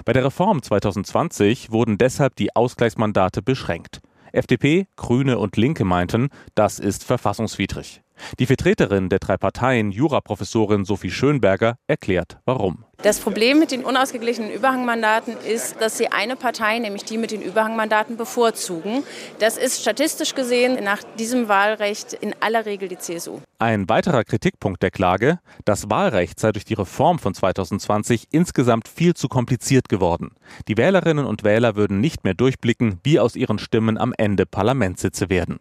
Bei 0.05 0.13
der 0.13 0.25
Reform 0.25 0.61
2020 0.61 1.71
wurden 1.71 1.97
deshalb 1.97 2.35
die 2.35 2.55
Ausgleichsmandate 2.55 3.41
beschränkt. 3.41 4.01
FDP, 4.31 4.87
Grüne 4.95 5.37
und 5.39 5.57
Linke 5.57 5.85
meinten, 5.85 6.29
das 6.55 6.79
ist 6.79 7.03
verfassungswidrig. 7.03 8.01
Die 8.39 8.45
Vertreterin 8.45 9.09
der 9.09 9.19
drei 9.19 9.37
Parteien, 9.37 9.91
Juraprofessorin 9.91 10.85
Sophie 10.85 11.11
Schönberger, 11.11 11.75
erklärt 11.87 12.37
warum. 12.45 12.85
Das 13.01 13.21
Problem 13.21 13.59
mit 13.59 13.71
den 13.71 13.85
unausgeglichenen 13.85 14.51
Überhangmandaten 14.51 15.37
ist, 15.47 15.79
dass 15.79 15.97
sie 15.97 16.09
eine 16.09 16.35
Partei, 16.35 16.79
nämlich 16.79 17.05
die 17.05 17.17
mit 17.17 17.31
den 17.31 17.41
Überhangmandaten, 17.41 18.17
bevorzugen. 18.17 19.03
Das 19.39 19.57
ist 19.57 19.81
statistisch 19.81 20.35
gesehen 20.35 20.83
nach 20.83 21.01
diesem 21.17 21.47
Wahlrecht 21.47 22.11
in 22.11 22.35
aller 22.41 22.65
Regel 22.65 22.89
die 22.89 22.97
CSU. 22.97 23.39
Ein 23.57 23.87
weiterer 23.87 24.25
Kritikpunkt 24.25 24.83
der 24.83 24.91
Klage, 24.91 25.39
das 25.63 25.89
Wahlrecht 25.89 26.41
sei 26.41 26.51
durch 26.51 26.65
die 26.65 26.73
Reform 26.73 27.19
von 27.19 27.33
2020 27.33 28.27
insgesamt 28.31 28.89
viel 28.89 29.13
zu 29.13 29.29
kompliziert 29.29 29.87
geworden. 29.87 30.31
Die 30.67 30.75
Wählerinnen 30.75 31.25
und 31.25 31.45
Wähler 31.45 31.77
würden 31.77 32.01
nicht 32.01 32.25
mehr 32.25 32.33
durchblicken, 32.33 32.99
wie 33.03 33.19
aus 33.21 33.37
ihren 33.37 33.59
Stimmen 33.59 33.97
am 33.97 34.13
Ende 34.17 34.45
Parlamentssitze 34.45 35.29
werden. 35.29 35.59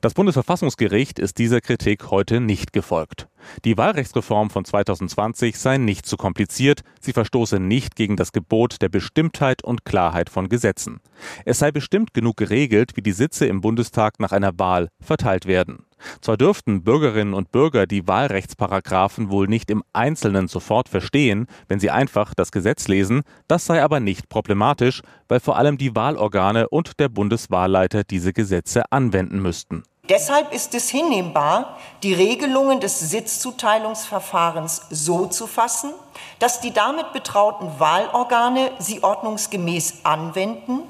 Das 0.00 0.14
Bundesverfassungsgericht 0.14 1.18
ist 1.18 1.38
dieser 1.38 1.60
Kritik 1.60 2.10
heute 2.10 2.40
nicht 2.40 2.72
gefolgt. 2.72 3.28
Die 3.64 3.76
Wahlrechtsreform 3.76 4.50
von 4.50 4.64
2020 4.64 5.58
sei 5.58 5.78
nicht 5.78 6.06
zu 6.06 6.16
kompliziert, 6.16 6.82
sie 7.00 7.12
verstoße 7.12 7.58
nicht 7.58 7.96
gegen 7.96 8.16
das 8.16 8.32
Gebot 8.32 8.82
der 8.82 8.88
Bestimmtheit 8.88 9.64
und 9.64 9.84
Klarheit 9.84 10.30
von 10.30 10.48
Gesetzen. 10.48 11.00
Es 11.44 11.58
sei 11.58 11.70
bestimmt 11.70 12.14
genug 12.14 12.36
geregelt, 12.36 12.96
wie 12.96 13.02
die 13.02 13.12
Sitze 13.12 13.46
im 13.46 13.60
Bundestag 13.60 14.20
nach 14.20 14.32
einer 14.32 14.58
Wahl 14.58 14.88
verteilt 15.00 15.46
werden. 15.46 15.84
Zwar 16.20 16.36
dürften 16.36 16.84
Bürgerinnen 16.84 17.34
und 17.34 17.52
Bürger 17.52 17.86
die 17.86 18.06
Wahlrechtsparagraphen 18.06 19.30
wohl 19.30 19.48
nicht 19.48 19.70
im 19.70 19.82
Einzelnen 19.92 20.48
sofort 20.48 20.88
verstehen, 20.88 21.46
wenn 21.68 21.80
sie 21.80 21.90
einfach 21.90 22.34
das 22.34 22.52
Gesetz 22.52 22.88
lesen, 22.88 23.22
das 23.48 23.66
sei 23.66 23.82
aber 23.82 24.00
nicht 24.00 24.28
problematisch, 24.28 25.02
weil 25.28 25.40
vor 25.40 25.56
allem 25.56 25.78
die 25.78 25.94
Wahlorgane 25.94 26.68
und 26.68 27.00
der 27.00 27.08
Bundeswahlleiter 27.08 28.04
diese 28.04 28.32
Gesetze 28.32 28.84
anwenden 28.90 29.40
müssten. 29.40 29.82
Deshalb 30.08 30.52
ist 30.52 30.74
es 30.74 30.88
hinnehmbar, 30.88 31.78
die 32.02 32.12
Regelungen 32.12 32.80
des 32.80 32.98
Sitzzuteilungsverfahrens 32.98 34.86
so 34.90 35.26
zu 35.26 35.46
fassen, 35.46 35.92
dass 36.40 36.60
die 36.60 36.72
damit 36.72 37.12
betrauten 37.12 37.70
Wahlorgane 37.78 38.72
sie 38.80 39.02
ordnungsgemäß 39.04 40.00
anwenden, 40.02 40.80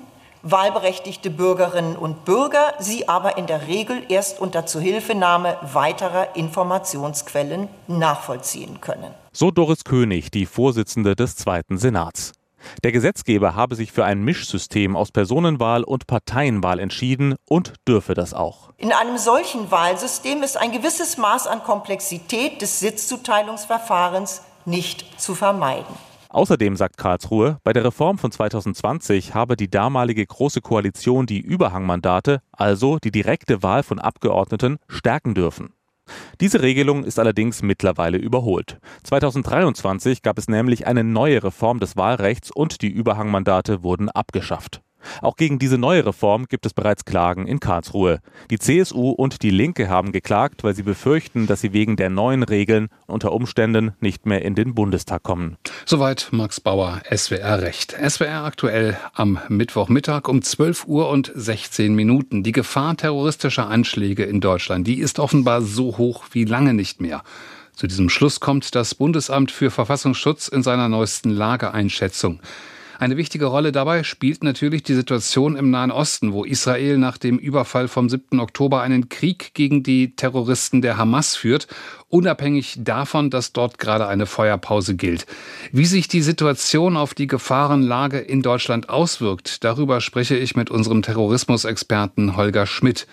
wahlberechtigte 0.42 1.30
Bürgerinnen 1.30 1.96
und 1.96 2.24
Bürger 2.24 2.74
sie 2.78 3.08
aber 3.08 3.38
in 3.38 3.46
der 3.46 3.66
Regel 3.66 4.02
erst 4.08 4.40
unter 4.40 4.66
Zuhilfenahme 4.66 5.56
weiterer 5.72 6.36
Informationsquellen 6.36 7.68
nachvollziehen 7.86 8.80
können. 8.80 9.14
So 9.32 9.50
Doris 9.50 9.84
König, 9.84 10.30
die 10.30 10.46
Vorsitzende 10.46 11.16
des 11.16 11.36
Zweiten 11.36 11.78
Senats. 11.78 12.32
Der 12.84 12.92
Gesetzgeber 12.92 13.54
habe 13.54 13.74
sich 13.74 13.92
für 13.92 14.04
ein 14.04 14.22
Mischsystem 14.22 14.96
aus 14.96 15.10
Personenwahl 15.10 15.82
und 15.82 16.06
Parteienwahl 16.06 16.78
entschieden 16.78 17.34
und 17.48 17.74
dürfe 17.88 18.14
das 18.14 18.34
auch. 18.34 18.70
In 18.76 18.92
einem 18.92 19.18
solchen 19.18 19.70
Wahlsystem 19.70 20.42
ist 20.42 20.56
ein 20.56 20.72
gewisses 20.72 21.16
Maß 21.18 21.46
an 21.46 21.62
Komplexität 21.64 22.62
des 22.62 22.80
Sitzzuteilungsverfahrens 22.80 24.42
nicht 24.64 25.20
zu 25.20 25.34
vermeiden. 25.34 26.11
Außerdem 26.32 26.76
sagt 26.76 26.96
Karlsruhe, 26.96 27.58
bei 27.62 27.74
der 27.74 27.84
Reform 27.84 28.16
von 28.16 28.32
2020 28.32 29.34
habe 29.34 29.54
die 29.54 29.70
damalige 29.70 30.24
Große 30.24 30.62
Koalition 30.62 31.26
die 31.26 31.40
Überhangmandate, 31.40 32.40
also 32.52 32.98
die 32.98 33.10
direkte 33.10 33.62
Wahl 33.62 33.82
von 33.82 33.98
Abgeordneten, 33.98 34.78
stärken 34.88 35.34
dürfen. 35.34 35.74
Diese 36.40 36.62
Regelung 36.62 37.04
ist 37.04 37.18
allerdings 37.18 37.60
mittlerweile 37.62 38.16
überholt. 38.16 38.78
2023 39.04 40.22
gab 40.22 40.38
es 40.38 40.48
nämlich 40.48 40.86
eine 40.86 41.04
neue 41.04 41.44
Reform 41.44 41.80
des 41.80 41.96
Wahlrechts 41.98 42.50
und 42.50 42.80
die 42.80 42.90
Überhangmandate 42.90 43.82
wurden 43.82 44.08
abgeschafft. 44.08 44.80
Auch 45.20 45.36
gegen 45.36 45.58
diese 45.58 45.78
neue 45.78 46.06
Reform 46.06 46.46
gibt 46.46 46.66
es 46.66 46.74
bereits 46.74 47.04
Klagen 47.04 47.46
in 47.46 47.60
Karlsruhe. 47.60 48.20
Die 48.50 48.58
CSU 48.58 49.10
und 49.10 49.42
die 49.42 49.50
Linke 49.50 49.88
haben 49.88 50.12
geklagt, 50.12 50.64
weil 50.64 50.74
sie 50.74 50.82
befürchten, 50.82 51.46
dass 51.46 51.60
sie 51.60 51.72
wegen 51.72 51.96
der 51.96 52.10
neuen 52.10 52.42
Regeln 52.42 52.88
unter 53.06 53.32
Umständen 53.32 53.92
nicht 54.00 54.26
mehr 54.26 54.42
in 54.42 54.54
den 54.54 54.74
Bundestag 54.74 55.22
kommen. 55.22 55.56
Soweit 55.84 56.28
Max 56.30 56.60
Bauer, 56.60 57.00
SWR 57.14 57.62
Recht. 57.62 57.92
SWR 57.92 58.44
aktuell 58.44 58.96
am 59.14 59.38
Mittwochmittag 59.48 60.28
um 60.28 60.42
12 60.42 60.86
Uhr 60.86 61.08
und 61.08 61.32
16 61.34 61.94
Minuten. 61.94 62.42
Die 62.42 62.52
Gefahr 62.52 62.96
terroristischer 62.96 63.68
Anschläge 63.68 64.24
in 64.24 64.40
Deutschland, 64.40 64.86
die 64.86 64.98
ist 64.98 65.18
offenbar 65.18 65.62
so 65.62 65.98
hoch 65.98 66.24
wie 66.32 66.44
lange 66.44 66.74
nicht 66.74 67.00
mehr. 67.00 67.22
Zu 67.74 67.86
diesem 67.86 68.10
Schluss 68.10 68.40
kommt 68.40 68.74
das 68.74 68.94
Bundesamt 68.94 69.50
für 69.50 69.70
Verfassungsschutz 69.70 70.48
in 70.48 70.62
seiner 70.62 70.88
neuesten 70.88 71.30
Lageeinschätzung. 71.30 72.40
Eine 73.02 73.16
wichtige 73.16 73.46
Rolle 73.46 73.72
dabei 73.72 74.04
spielt 74.04 74.44
natürlich 74.44 74.84
die 74.84 74.94
Situation 74.94 75.56
im 75.56 75.72
Nahen 75.72 75.90
Osten, 75.90 76.32
wo 76.32 76.44
Israel 76.44 76.98
nach 76.98 77.18
dem 77.18 77.36
Überfall 77.36 77.88
vom 77.88 78.08
7. 78.08 78.38
Oktober 78.38 78.80
einen 78.80 79.08
Krieg 79.08 79.54
gegen 79.54 79.82
die 79.82 80.14
Terroristen 80.14 80.82
der 80.82 80.98
Hamas 80.98 81.34
führt, 81.34 81.66
unabhängig 82.06 82.76
davon, 82.78 83.28
dass 83.28 83.52
dort 83.52 83.78
gerade 83.78 84.06
eine 84.06 84.26
Feuerpause 84.26 84.94
gilt. 84.94 85.26
Wie 85.72 85.84
sich 85.84 86.06
die 86.06 86.22
Situation 86.22 86.96
auf 86.96 87.12
die 87.12 87.26
Gefahrenlage 87.26 88.20
in 88.20 88.40
Deutschland 88.40 88.88
auswirkt, 88.88 89.64
darüber 89.64 90.00
spreche 90.00 90.36
ich 90.36 90.54
mit 90.54 90.70
unserem 90.70 91.02
Terrorismusexperten 91.02 92.36
Holger 92.36 92.66
Schmidt. 92.66 93.08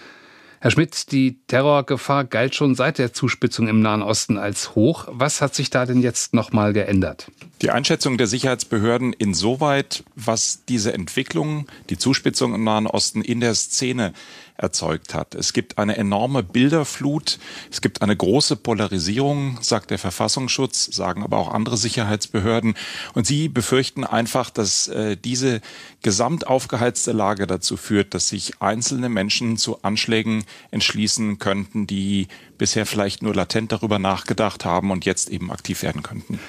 Herr 0.62 0.72
Schmidt, 0.72 1.14
die 1.14 1.38
Terrorgefahr 1.48 2.26
galt 2.26 2.54
schon 2.54 2.76
seit 2.76 2.98
der 2.98 3.14
Zuspitzung 3.14 3.70
im 3.70 3.82
Nahen 3.82 4.02
Osten 4.02 4.38
als 4.38 4.76
hoch. 4.76 5.08
Was 5.10 5.40
hat 5.40 5.56
sich 5.56 5.70
da 5.70 5.86
denn 5.86 6.02
jetzt 6.02 6.34
nochmal 6.34 6.74
geändert? 6.74 7.32
Die 7.62 7.72
Einschätzung 7.72 8.18
der 8.18 8.28
Sicherheitsbehörden 8.28 9.14
insoweit, 9.14 10.04
was 10.16 10.66
diese 10.68 10.92
Entwicklung, 10.92 11.68
die 11.90 11.98
Zuspitzung 11.98 12.54
im 12.54 12.66
Nahen 12.66 12.88
Osten 12.88 13.22
in 13.22 13.40
der 13.40 13.56
Szene 13.56 14.12
erzeugt 14.60 15.14
hat. 15.14 15.36
Es 15.36 15.54
gibt 15.54 15.78
eine 15.78 15.98
enorme 15.98 16.44
Bilderflut, 16.44 17.40
es 17.72 17.82
gibt 17.82 18.02
eine 18.02 18.16
große 18.16 18.56
Polarisierung, 18.56 19.60
sagt 19.62 19.92
der 19.92 19.98
Verfassungsschutz, 19.98 20.86
sagen 20.86 21.24
aber 21.24 21.38
auch 21.38 21.54
andere 21.54 21.78
Sicherheitsbehörden. 21.78 22.76
Und 23.14 23.26
sie 23.26 23.50
befürchten 23.50 24.04
einfach, 24.04 24.50
dass 24.50 24.88
äh, 24.88 25.18
diese 25.18 25.62
gesamt 26.02 26.48
aufgeheizte 26.48 27.12
Lage 27.12 27.48
dazu 27.48 27.78
führt, 27.78 28.14
dass 28.14 28.30
sich 28.30 28.62
einzelne 28.62 29.10
Menschen 29.10 29.58
zu 29.58 29.82
Anschlägen 29.84 30.44
entschließen 30.72 31.40
könnten, 31.40 31.88
die 31.88 32.28
bisher 32.58 32.86
vielleicht 32.86 33.24
nur 33.24 33.34
latent 33.34 33.72
darüber 33.72 34.00
nachgedacht 34.00 34.66
haben 34.66 34.92
und 34.92 35.06
jetzt 35.06 35.30
eben 35.30 35.52
aktiv 35.52 35.82
werden 35.82 36.04
könnten. 36.04 36.40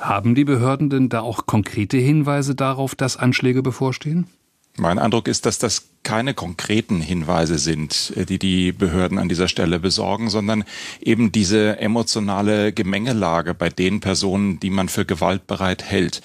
Haben 0.00 0.34
die 0.34 0.44
Behörden 0.44 0.90
denn 0.90 1.08
da 1.08 1.20
auch 1.20 1.46
konkrete 1.46 1.98
Hinweise 1.98 2.54
darauf, 2.54 2.94
dass 2.94 3.16
Anschläge 3.16 3.62
bevorstehen? 3.62 4.26
Mein 4.78 4.98
Eindruck 4.98 5.28
ist, 5.28 5.44
dass 5.44 5.58
das 5.58 5.88
keine 6.04 6.34
konkreten 6.34 7.00
Hinweise 7.00 7.58
sind, 7.58 8.12
äh, 8.16 8.24
die 8.24 8.38
die 8.38 8.72
Behörden 8.72 9.18
an 9.18 9.28
dieser 9.28 9.48
Stelle 9.48 9.80
besorgen, 9.80 10.30
sondern 10.30 10.64
eben 11.00 11.32
diese 11.32 11.78
emotionale 11.80 12.72
Gemengelage 12.72 13.54
bei 13.54 13.68
den 13.68 14.00
Personen, 14.00 14.60
die 14.60 14.70
man 14.70 14.88
für 14.88 15.04
gewaltbereit 15.04 15.82
hält. 15.84 16.22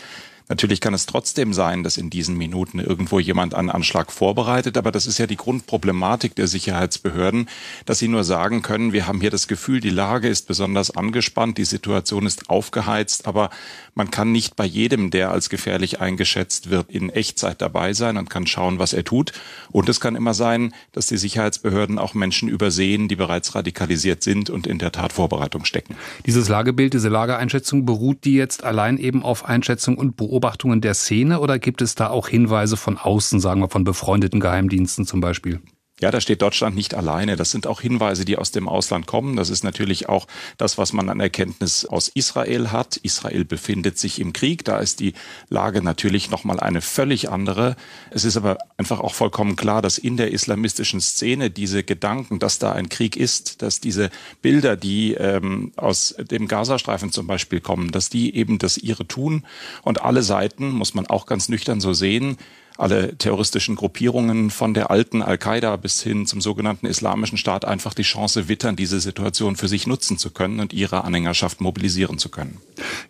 Natürlich 0.50 0.82
kann 0.82 0.94
es 0.94 1.06
trotzdem 1.06 1.54
sein, 1.54 1.84
dass 1.84 1.98
in 1.98 2.10
diesen 2.10 2.38
Minuten 2.38 2.80
irgendwo 2.80 3.20
jemand 3.20 3.54
einen 3.56 3.70
Anschlag 3.70 4.12
vorbereitet, 4.12 4.78
aber 4.78 4.92
das 4.92 5.06
ist 5.06 5.18
ja 5.18 5.28
die 5.28 5.38
Grundproblematik 5.38 6.36
der 6.36 6.48
Sicherheitsbehörden, 6.48 7.50
dass 7.86 8.00
sie 8.00 8.08
nur 8.08 8.24
sagen 8.24 8.62
können, 8.62 8.94
wir 8.94 9.08
haben 9.08 9.22
hier 9.22 9.30
das 9.30 9.48
Gefühl, 9.48 9.80
die 9.80 9.90
Lage 9.90 10.28
ist 10.28 10.48
besonders 10.48 10.96
angespannt, 10.96 11.58
die 11.58 11.66
Situation 11.66 12.26
ist 12.26 12.50
aufgeheizt, 12.50 13.26
aber 13.26 13.50
man 13.96 14.12
kann 14.12 14.32
nicht 14.32 14.56
bei 14.56 14.66
jedem, 14.66 15.12
der 15.12 15.32
als 15.32 15.50
gefährlich 15.50 16.02
eingeschätzt 16.02 16.70
wird, 16.70 16.90
in 16.90 17.10
Echtzeit 17.10 17.62
dabei 17.62 17.94
sein 17.94 18.18
und 18.18 18.30
kann 18.30 18.48
schauen, 18.48 18.80
was 18.80 18.94
er 18.94 19.04
tut. 19.04 19.34
Und 19.72 19.88
es 19.88 20.00
kann 20.00 20.16
immer 20.16 20.34
sein, 20.34 20.74
dass 20.92 21.08
die 21.08 21.18
Sicherheitsbehörden 21.18 22.00
auch 22.00 22.14
Menschen 22.14 22.50
übersehen, 22.50 23.08
die 23.08 23.16
bereits 23.16 23.56
radikalisiert 23.56 24.24
sind 24.24 24.50
und 24.50 24.68
in 24.68 24.80
der 24.80 24.92
Tat 24.92 25.14
Vorbereitung 25.14 25.66
stecken. 25.66 25.96
Dieses 26.26 26.50
Lagebild, 26.50 26.94
diese 26.94 27.10
Lageeinschätzung, 27.10 27.86
beruht 27.86 28.26
die 28.26 28.34
jetzt 28.34 28.64
allein 28.64 28.98
eben 28.98 29.24
auf 29.24 29.46
Einschätzung 29.46 29.98
und 29.98 30.18
Beobachtungen 30.34 30.82
der 30.82 30.96
Szene 30.96 31.40
oder 31.42 31.60
gibt 31.60 31.84
es 31.84 31.94
da 31.94 32.10
auch 32.10 32.28
Hinweise 32.28 32.76
von 32.76 32.98
außen, 32.98 33.40
sagen 33.40 33.62
wir 33.62 33.70
von 33.70 33.84
befreundeten 33.84 34.40
Geheimdiensten 34.40 35.06
zum 35.06 35.22
Beispiel? 35.22 35.62
Ja, 36.04 36.12
da 36.12 36.20
steht 36.20 36.42
Deutschland 36.42 36.76
nicht 36.76 36.96
alleine. 36.96 37.38
Das 37.38 37.52
sind 37.52 37.66
auch 37.66 37.80
Hinweise, 37.80 38.26
die 38.26 38.38
aus 38.38 38.52
dem 38.52 38.68
Ausland 38.68 39.08
kommen. 39.08 39.38
Das 39.38 39.50
ist 39.50 39.64
natürlich 39.64 40.10
auch 40.10 40.28
das, 40.58 40.78
was 40.78 40.92
man 40.92 41.08
an 41.08 41.22
Erkenntnis 41.22 41.86
aus 41.86 42.10
Israel 42.10 42.74
hat. 42.74 42.98
Israel 42.98 43.46
befindet 43.46 43.98
sich 43.98 44.20
im 44.20 44.34
Krieg. 44.34 44.66
Da 44.66 44.80
ist 44.80 45.00
die 45.00 45.14
Lage 45.48 45.82
natürlich 45.82 46.30
nochmal 46.30 46.60
eine 46.60 46.82
völlig 46.82 47.30
andere. 47.30 47.78
Es 48.12 48.26
ist 48.26 48.36
aber 48.36 48.58
einfach 48.76 49.00
auch 49.00 49.14
vollkommen 49.14 49.56
klar, 49.56 49.82
dass 49.82 49.98
in 49.98 50.18
der 50.18 50.32
islamistischen 50.32 51.00
Szene 51.00 51.50
diese 51.50 51.86
Gedanken, 51.86 52.38
dass 52.38 52.60
da 52.60 52.74
ein 52.74 52.90
Krieg 52.90 53.16
ist, 53.16 53.62
dass 53.62 53.80
diese 53.80 54.10
Bilder, 54.42 54.76
die 54.76 55.14
ähm, 55.14 55.72
aus 55.78 56.16
dem 56.20 56.50
Gazastreifen 56.50 57.14
zum 57.14 57.28
Beispiel 57.28 57.62
kommen, 57.62 57.92
dass 57.92 58.10
die 58.10 58.36
eben 58.36 58.58
das 58.60 58.78
ihre 58.78 59.08
tun. 59.08 59.46
Und 59.84 60.02
alle 60.02 60.22
Seiten, 60.22 60.72
muss 60.72 60.96
man 60.96 61.08
auch 61.08 61.28
ganz 61.28 61.48
nüchtern 61.48 61.80
so 61.80 61.94
sehen, 61.94 62.36
alle 62.78 63.18
terroristischen 63.18 63.76
Gruppierungen 63.76 64.50
von 64.50 64.74
der 64.74 64.92
alten 64.92 65.22
Al-Qaida 65.22 65.76
bis 65.78 66.02
hin 66.02 66.26
zum 66.26 66.42
sogenannten 66.42 66.86
Islamischen 66.86 67.38
Staat 67.38 67.66
einfach 67.66 67.94
die 67.94 68.04
Chance 68.04 68.48
wittern, 68.48 68.76
diese 68.76 69.00
Situation 69.00 69.56
für 69.56 69.68
sich 69.68 69.88
nutzen 69.88 70.18
zu 70.18 70.32
können 70.32 70.60
und 70.60 70.74
ihre 70.74 71.04
Anhängerschaft 71.04 71.62
mobilisieren 71.62 72.18
zu 72.18 72.30
können. 72.30 72.58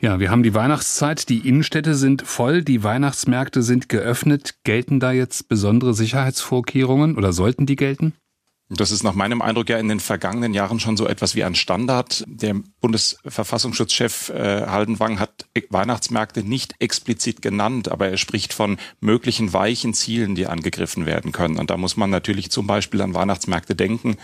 Ja, 0.01 0.19
wir 0.19 0.31
haben 0.31 0.43
die 0.43 0.53
Weihnachtszeit, 0.53 1.29
die 1.29 1.47
Innenstädte 1.47 1.95
sind 1.95 2.23
voll, 2.23 2.63
die 2.63 2.83
Weihnachtsmärkte 2.83 3.63
sind 3.63 3.89
geöffnet. 3.89 4.55
Gelten 4.63 4.99
da 4.99 5.11
jetzt 5.11 5.49
besondere 5.49 5.93
Sicherheitsvorkehrungen 5.93 7.17
oder 7.17 7.33
sollten 7.33 7.65
die 7.65 7.75
gelten? 7.75 8.13
Das 8.69 8.91
ist 8.91 9.03
nach 9.03 9.13
meinem 9.13 9.41
Eindruck 9.41 9.69
ja 9.69 9.77
in 9.77 9.89
den 9.89 9.99
vergangenen 9.99 10.53
Jahren 10.53 10.79
schon 10.79 10.95
so 10.95 11.05
etwas 11.05 11.35
wie 11.35 11.43
ein 11.43 11.53
Standard. 11.53 12.23
Der 12.27 12.55
Bundesverfassungsschutzchef 12.79 14.29
äh, 14.29 14.65
Haldenwang 14.67 15.19
hat 15.19 15.45
Weihnachtsmärkte 15.69 16.43
nicht 16.43 16.75
explizit 16.79 17.41
genannt, 17.41 17.91
aber 17.91 18.07
er 18.07 18.17
spricht 18.17 18.53
von 18.53 18.77
möglichen 19.01 19.51
weichen 19.51 19.93
Zielen, 19.93 20.33
die 20.33 20.47
angegriffen 20.47 21.05
werden 21.05 21.33
können. 21.33 21.59
Und 21.59 21.69
da 21.71 21.77
muss 21.77 21.97
man 21.97 22.09
natürlich 22.09 22.51
zum 22.51 22.65
Beispiel 22.65 23.01
an 23.01 23.13
Weihnachtsmärkte 23.13 23.75
denken, 23.75 24.15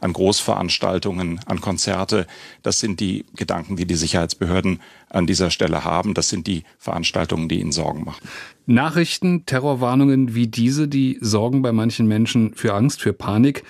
an 0.00 0.12
Großveranstaltungen, 0.12 1.40
an 1.46 1.60
Konzerte. 1.62 2.26
Das 2.62 2.78
sind 2.78 3.00
die 3.00 3.24
Gedanken, 3.34 3.76
die 3.76 3.86
die 3.86 3.96
Sicherheitsbehörden 3.96 4.80
an 5.08 5.26
dieser 5.26 5.50
Stelle 5.50 5.84
haben. 5.84 6.14
Das 6.14 6.28
sind 6.28 6.46
die 6.46 6.64
Veranstaltungen, 6.78 7.48
die 7.48 7.60
ihnen 7.60 7.72
Sorgen 7.72 8.04
machen. 8.04 8.26
Nachrichten, 8.66 9.46
Terrorwarnungen 9.46 10.34
wie 10.34 10.48
diese, 10.48 10.88
die 10.88 11.18
sorgen 11.20 11.62
bei 11.62 11.72
manchen 11.72 12.06
Menschen 12.06 12.54
für 12.54 12.74
Angst, 12.74 13.00
für 13.00 13.12
Panik. 13.12 13.64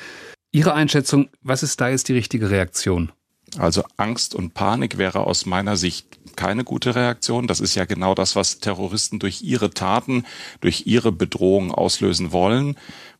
Ihre 0.52 0.74
Einschätzung, 0.74 1.28
was 1.42 1.62
ist 1.62 1.80
da 1.80 1.88
jetzt 1.88 2.08
die 2.08 2.14
richtige 2.14 2.50
Reaktion? 2.50 3.12
Also 3.58 3.84
Angst 3.96 4.34
und 4.34 4.54
Panik 4.54 4.98
wäre 4.98 5.20
aus 5.20 5.46
meiner 5.46 5.76
Sicht 5.76 6.18
keine 6.36 6.64
gute 6.64 6.94
Reaktion. 6.94 7.46
Das 7.46 7.60
ist 7.60 7.74
ja 7.74 7.84
genau 7.84 8.14
das, 8.14 8.36
was 8.36 8.58
Terroristen 8.58 9.18
durch 9.18 9.42
ihre 9.42 9.70
Taten, 9.70 10.24
durch 10.60 10.86
ihre 10.86 11.12
Bedrohung 11.12 11.72
auslösen 11.72 12.32
wollen. 12.32 12.76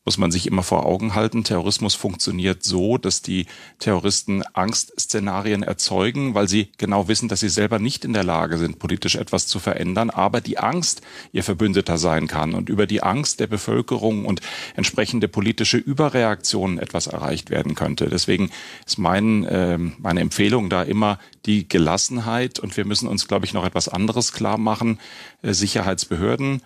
Muss 0.07 0.19
man 0.19 0.31
sich 0.31 0.47
immer 0.47 0.63
vor 0.63 0.87
Augen 0.87 1.17
halten. 1.17 1.43
Terrorismus 1.43 1.97
funktioniert 1.97 2.63
so, 2.63 2.97
dass 2.97 3.23
die 3.23 3.47
Terroristen 3.81 4.45
Angstszenarien 4.53 5.65
erzeugen, 5.65 6.35
weil 6.35 6.49
sie 6.49 6.69
genau 6.79 7.09
wissen, 7.09 7.29
dass 7.29 7.41
sie 7.41 7.49
selber 7.49 7.81
nicht 7.81 8.05
in 8.05 8.13
der 8.13 8.23
Lage 8.23 8.57
sind, 8.57 8.79
politisch 8.79 9.17
etwas 9.17 9.49
zu 9.49 9.59
verändern, 9.59 10.11
aber 10.11 10.41
die 10.41 10.59
Angst 10.59 11.03
ihr 11.33 11.43
Verbündeter 11.43 11.99
sein 11.99 12.29
kann 12.29 12.55
und 12.55 12.69
über 12.69 12.87
die 12.87 13.03
Angst 13.03 13.41
der 13.41 13.49
Bevölkerung 13.49 14.25
und 14.27 14.41
entsprechende 14.77 15.27
politische 15.27 15.77
Überreaktionen 15.77 16.79
etwas 16.79 17.09
erreicht 17.09 17.51
werden 17.51 17.75
könnte. 17.75 18.09
Deswegen 18.09 18.51
ist 18.87 18.99
mein, 18.99 19.45
äh, 19.45 19.77
meine 19.77 20.21
Empfehlung 20.21 20.71
da 20.71 20.85
immer 20.85 21.19
die 21.47 21.69
Gelassenheit 21.69 22.61
und 22.61 22.77
wir 22.77 22.85
müssen 22.85 23.09
uns, 23.09 23.27
glaube 23.27 23.45
ich, 23.45 23.55
noch 23.55 23.67
etwas 23.67 23.89
anderes 23.89 24.33
klar 24.33 24.57
machen. 24.57 25.01
Äh, 25.43 25.53
Sicherheitsbehörden 25.53 26.63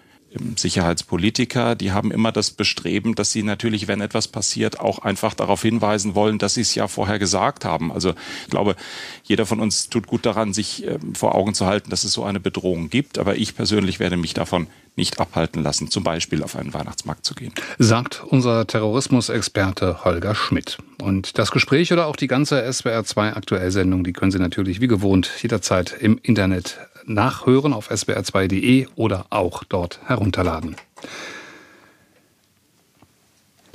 Sicherheitspolitiker, 0.56 1.74
die 1.74 1.92
haben 1.92 2.12
immer 2.12 2.30
das 2.30 2.52
Bestreben, 2.52 3.14
dass 3.14 3.32
sie 3.32 3.42
natürlich, 3.42 3.88
wenn 3.88 4.00
etwas 4.00 4.28
passiert, 4.28 4.78
auch 4.78 5.00
einfach 5.00 5.34
darauf 5.34 5.62
hinweisen 5.62 6.14
wollen, 6.14 6.38
dass 6.38 6.54
sie 6.54 6.60
es 6.60 6.74
ja 6.74 6.86
vorher 6.86 7.18
gesagt 7.18 7.64
haben. 7.64 7.90
Also 7.90 8.14
ich 8.44 8.50
glaube, 8.50 8.76
jeder 9.24 9.44
von 9.44 9.58
uns 9.58 9.88
tut 9.88 10.06
gut 10.06 10.24
daran, 10.26 10.52
sich 10.52 10.86
ähm, 10.86 11.14
vor 11.14 11.34
Augen 11.34 11.54
zu 11.54 11.66
halten, 11.66 11.90
dass 11.90 12.04
es 12.04 12.12
so 12.12 12.22
eine 12.22 12.38
Bedrohung 12.38 12.90
gibt. 12.90 13.18
Aber 13.18 13.36
ich 13.36 13.56
persönlich 13.56 13.98
werde 13.98 14.16
mich 14.16 14.34
davon 14.34 14.68
nicht 14.96 15.18
abhalten 15.18 15.62
lassen, 15.62 15.90
zum 15.90 16.04
Beispiel 16.04 16.42
auf 16.42 16.56
einen 16.56 16.74
Weihnachtsmarkt 16.74 17.24
zu 17.24 17.34
gehen. 17.34 17.52
Sagt 17.78 18.22
unser 18.24 18.66
Terrorismusexperte 18.66 20.04
Holger 20.04 20.34
Schmidt. 20.34 20.78
Und 21.00 21.38
das 21.38 21.50
Gespräch 21.50 21.92
oder 21.92 22.06
auch 22.06 22.16
die 22.16 22.26
ganze 22.26 22.62
SWR2 22.62 23.34
Aktuellsendung, 23.34 24.04
die 24.04 24.12
können 24.12 24.30
Sie 24.30 24.38
natürlich 24.38 24.80
wie 24.80 24.88
gewohnt 24.88 25.30
jederzeit 25.42 25.96
im 25.98 26.18
Internet 26.22 26.78
nachhören 27.06 27.72
auf 27.72 27.90
sbr2.de 27.90 28.86
oder 28.96 29.26
auch 29.30 29.64
dort 29.64 30.00
herunterladen. 30.06 30.76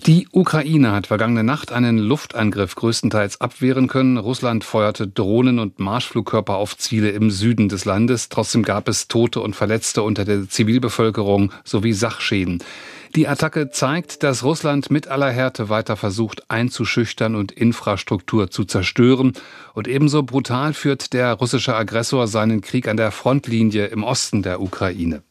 Die 0.05 0.27
Ukraine 0.31 0.91
hat 0.91 1.07
vergangene 1.07 1.43
Nacht 1.43 1.71
einen 1.71 1.97
Luftangriff 1.97 2.75
größtenteils 2.75 3.41
abwehren 3.41 3.87
können. 3.87 4.17
Russland 4.17 4.63
feuerte 4.63 5.07
Drohnen 5.07 5.57
und 5.57 5.79
Marschflugkörper 5.79 6.57
auf 6.57 6.77
Ziele 6.77 7.09
im 7.09 7.31
Süden 7.31 7.69
des 7.69 7.85
Landes. 7.85 8.29
Trotzdem 8.29 8.61
gab 8.61 8.87
es 8.87 9.07
Tote 9.07 9.41
und 9.41 9.55
Verletzte 9.55 10.03
unter 10.03 10.23
der 10.23 10.47
Zivilbevölkerung 10.47 11.51
sowie 11.63 11.93
Sachschäden. 11.93 12.61
Die 13.15 13.29
Attacke 13.29 13.69
zeigt, 13.69 14.23
dass 14.23 14.43
Russland 14.43 14.91
mit 14.91 15.07
aller 15.07 15.31
Härte 15.31 15.69
weiter 15.69 15.95
versucht 15.95 16.51
einzuschüchtern 16.51 17.35
und 17.35 17.53
Infrastruktur 17.53 18.51
zu 18.51 18.65
zerstören. 18.65 19.31
Und 19.73 19.87
ebenso 19.87 20.23
brutal 20.23 20.73
führt 20.73 21.13
der 21.13 21.31
russische 21.31 21.75
Aggressor 21.75 22.27
seinen 22.27 22.59
Krieg 22.59 22.89
an 22.89 22.97
der 22.97 23.11
Frontlinie 23.11 23.85
im 23.85 24.03
Osten 24.03 24.43
der 24.43 24.59
Ukraine. 24.59 25.23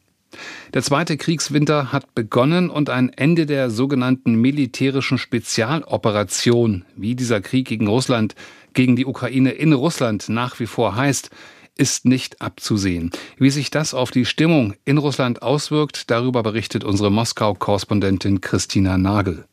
Der 0.73 0.81
zweite 0.81 1.15
Kriegswinter 1.15 1.91
hat 1.91 2.15
begonnen 2.15 2.71
und 2.71 2.89
ein 2.89 3.09
Ende 3.09 3.45
der 3.45 3.69
sogenannten 3.69 4.33
militärischen 4.33 5.19
Spezialoperation, 5.19 6.85
wie 6.95 7.13
dieser 7.13 7.39
Krieg 7.39 7.67
gegen 7.67 7.87
Russland, 7.87 8.33
gegen 8.73 8.95
die 8.95 9.05
Ukraine 9.05 9.51
in 9.51 9.73
Russland 9.73 10.27
nach 10.27 10.59
wie 10.59 10.65
vor 10.65 10.95
heißt, 10.95 11.29
ist 11.75 12.05
nicht 12.05 12.41
abzusehen. 12.41 13.11
Wie 13.37 13.49
sich 13.49 13.69
das 13.69 13.93
auf 13.93 14.11
die 14.11 14.25
Stimmung 14.25 14.73
in 14.85 14.97
Russland 14.97 15.41
auswirkt, 15.41 16.09
darüber 16.09 16.43
berichtet 16.43 16.83
unsere 16.83 17.11
Moskau-Korrespondentin 17.11 18.41
Christina 18.41 18.97
Nagel. 18.97 19.45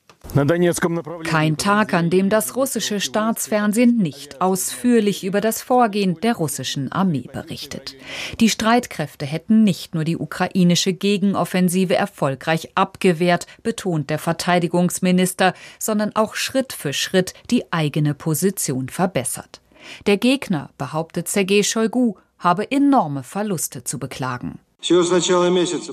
Kein 1.25 1.57
Tag, 1.59 1.93
an 1.93 2.09
dem 2.09 2.31
das 2.31 2.57
russische 2.57 3.01
Staatsfernsehen 3.01 3.99
nicht 3.99 4.41
ausführlich 4.41 5.25
über 5.25 5.41
das 5.41 5.61
Vorgehen 5.61 6.19
der 6.21 6.35
russischen 6.35 6.91
Armee 6.91 7.29
berichtet. 7.31 7.97
Die 8.41 8.49
Streitkräfte 8.49 9.27
hätten 9.27 9.65
nicht 9.65 9.95
nur 9.95 10.05
die 10.05 10.17
ukrainische 10.17 10.93
Gegenoffensive 10.93 11.97
erfolgreich 11.97 12.71
abgewehrt, 12.77 13.47
betont 13.63 14.09
der 14.11 14.19
Verteidigungsminister, 14.19 15.55
sondern 15.79 16.15
auch 16.15 16.35
Schritt 16.35 16.73
für 16.73 16.93
Schritt 16.93 17.35
die 17.51 17.71
eigene 17.73 18.15
Position 18.15 18.89
verbessert. 18.89 19.62
Der 20.07 20.17
Gegner, 20.17 20.71
behauptet 20.79 21.29
Sergei 21.29 21.63
Shoigu, 21.63 22.15
habe 22.39 22.71
enorme 22.71 23.23
Verluste 23.23 23.85
zu 23.85 23.99
beklagen. 23.99 24.59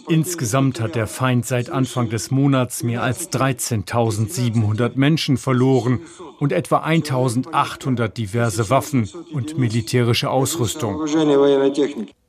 Insgesamt 0.08 0.80
hat 0.80 0.96
der 0.96 1.06
Feind 1.06 1.46
seit 1.46 1.70
Anfang 1.70 2.10
des 2.10 2.32
Monats 2.32 2.82
mehr 2.82 3.04
als 3.04 3.32
13.700 3.32 4.94
Menschen 4.96 5.38
verloren 5.38 6.00
und 6.40 6.52
etwa 6.52 6.84
1.800 6.84 8.08
diverse 8.08 8.72
Waffen 8.72 9.08
und 9.32 9.60
militärische 9.60 10.32
Ausrüstung. 10.32 11.06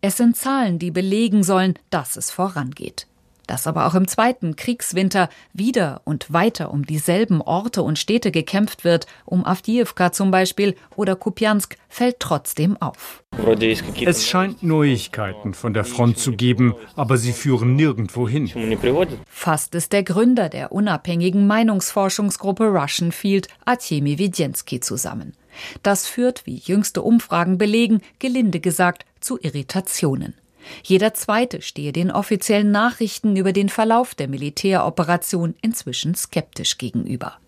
Es 0.02 0.16
sind 0.18 0.36
Zahlen, 0.36 0.78
die 0.78 0.90
belegen 0.90 1.42
sollen, 1.42 1.74
dass 1.88 2.16
es 2.16 2.30
vorangeht. 2.30 3.06
Dass 3.50 3.66
aber 3.66 3.88
auch 3.88 3.96
im 3.96 4.06
zweiten 4.06 4.54
Kriegswinter 4.54 5.28
wieder 5.52 6.02
und 6.04 6.32
weiter 6.32 6.70
um 6.70 6.86
dieselben 6.86 7.42
Orte 7.42 7.82
und 7.82 7.98
Städte 7.98 8.30
gekämpft 8.30 8.84
wird, 8.84 9.08
um 9.24 9.44
Avdiivka 9.44 10.12
zum 10.12 10.30
Beispiel 10.30 10.76
oder 10.94 11.16
Kupiansk, 11.16 11.76
fällt 11.88 12.20
trotzdem 12.20 12.80
auf. 12.80 13.24
Es 14.06 14.24
scheint 14.24 14.62
Neuigkeiten 14.62 15.52
von 15.54 15.74
der 15.74 15.84
Front 15.84 16.18
zu 16.18 16.30
geben, 16.30 16.76
aber 16.94 17.16
sie 17.16 17.32
führen 17.32 17.74
nirgendwo 17.74 18.28
hin. 18.28 18.48
Fasst 19.28 19.74
es 19.74 19.88
der 19.88 20.04
Gründer 20.04 20.48
der 20.48 20.70
unabhängigen 20.70 21.48
Meinungsforschungsgruppe 21.48 22.66
Russian 22.66 23.10
Field, 23.10 23.48
Artemi 23.64 24.18
Widjenski, 24.18 24.78
zusammen. 24.78 25.32
Das 25.82 26.06
führt, 26.06 26.46
wie 26.46 26.54
jüngste 26.54 27.02
Umfragen 27.02 27.58
belegen, 27.58 28.00
gelinde 28.20 28.60
gesagt, 28.60 29.04
zu 29.18 29.40
Irritationen. 29.40 30.34
Jeder 30.82 31.14
Zweite 31.14 31.62
stehe 31.62 31.92
den 31.92 32.10
offiziellen 32.10 32.70
Nachrichten 32.70 33.36
über 33.36 33.52
den 33.52 33.68
Verlauf 33.68 34.14
der 34.14 34.28
Militäroperation 34.28 35.54
inzwischen 35.62 36.14
skeptisch 36.14 36.78
gegenüber. 36.78 37.38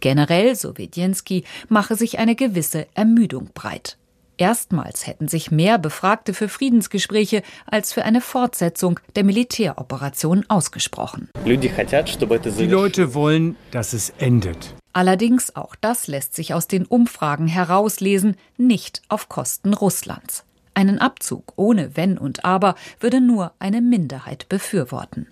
Generell, 0.00 0.54
so 0.54 0.76
Wedjenski, 0.78 1.44
mache 1.68 1.96
sich 1.96 2.18
eine 2.18 2.34
gewisse 2.34 2.86
Ermüdung 2.94 3.50
breit. 3.54 3.96
Erstmals 4.36 5.06
hätten 5.06 5.28
sich 5.28 5.50
mehr 5.50 5.78
Befragte 5.78 6.34
für 6.34 6.48
Friedensgespräche 6.48 7.42
als 7.66 7.92
für 7.92 8.04
eine 8.04 8.20
Fortsetzung 8.20 8.98
der 9.14 9.22
Militäroperation 9.22 10.44
ausgesprochen. 10.48 11.30
Die 11.46 12.66
Leute 12.66 13.14
wollen, 13.14 13.56
dass 13.70 13.92
es 13.92 14.10
endet. 14.18 14.74
Allerdings, 14.92 15.54
auch 15.54 15.76
das 15.76 16.08
lässt 16.08 16.34
sich 16.34 16.54
aus 16.54 16.66
den 16.66 16.84
Umfragen 16.84 17.46
herauslesen, 17.46 18.36
nicht 18.56 19.02
auf 19.08 19.28
Kosten 19.28 19.72
Russlands. 19.72 20.44
Einen 20.74 20.98
Abzug 20.98 21.52
ohne 21.56 21.96
Wenn 21.96 22.18
und 22.18 22.44
Aber 22.44 22.74
würde 23.00 23.20
nur 23.20 23.52
eine 23.58 23.80
Minderheit 23.80 24.48
befürworten. 24.48 25.28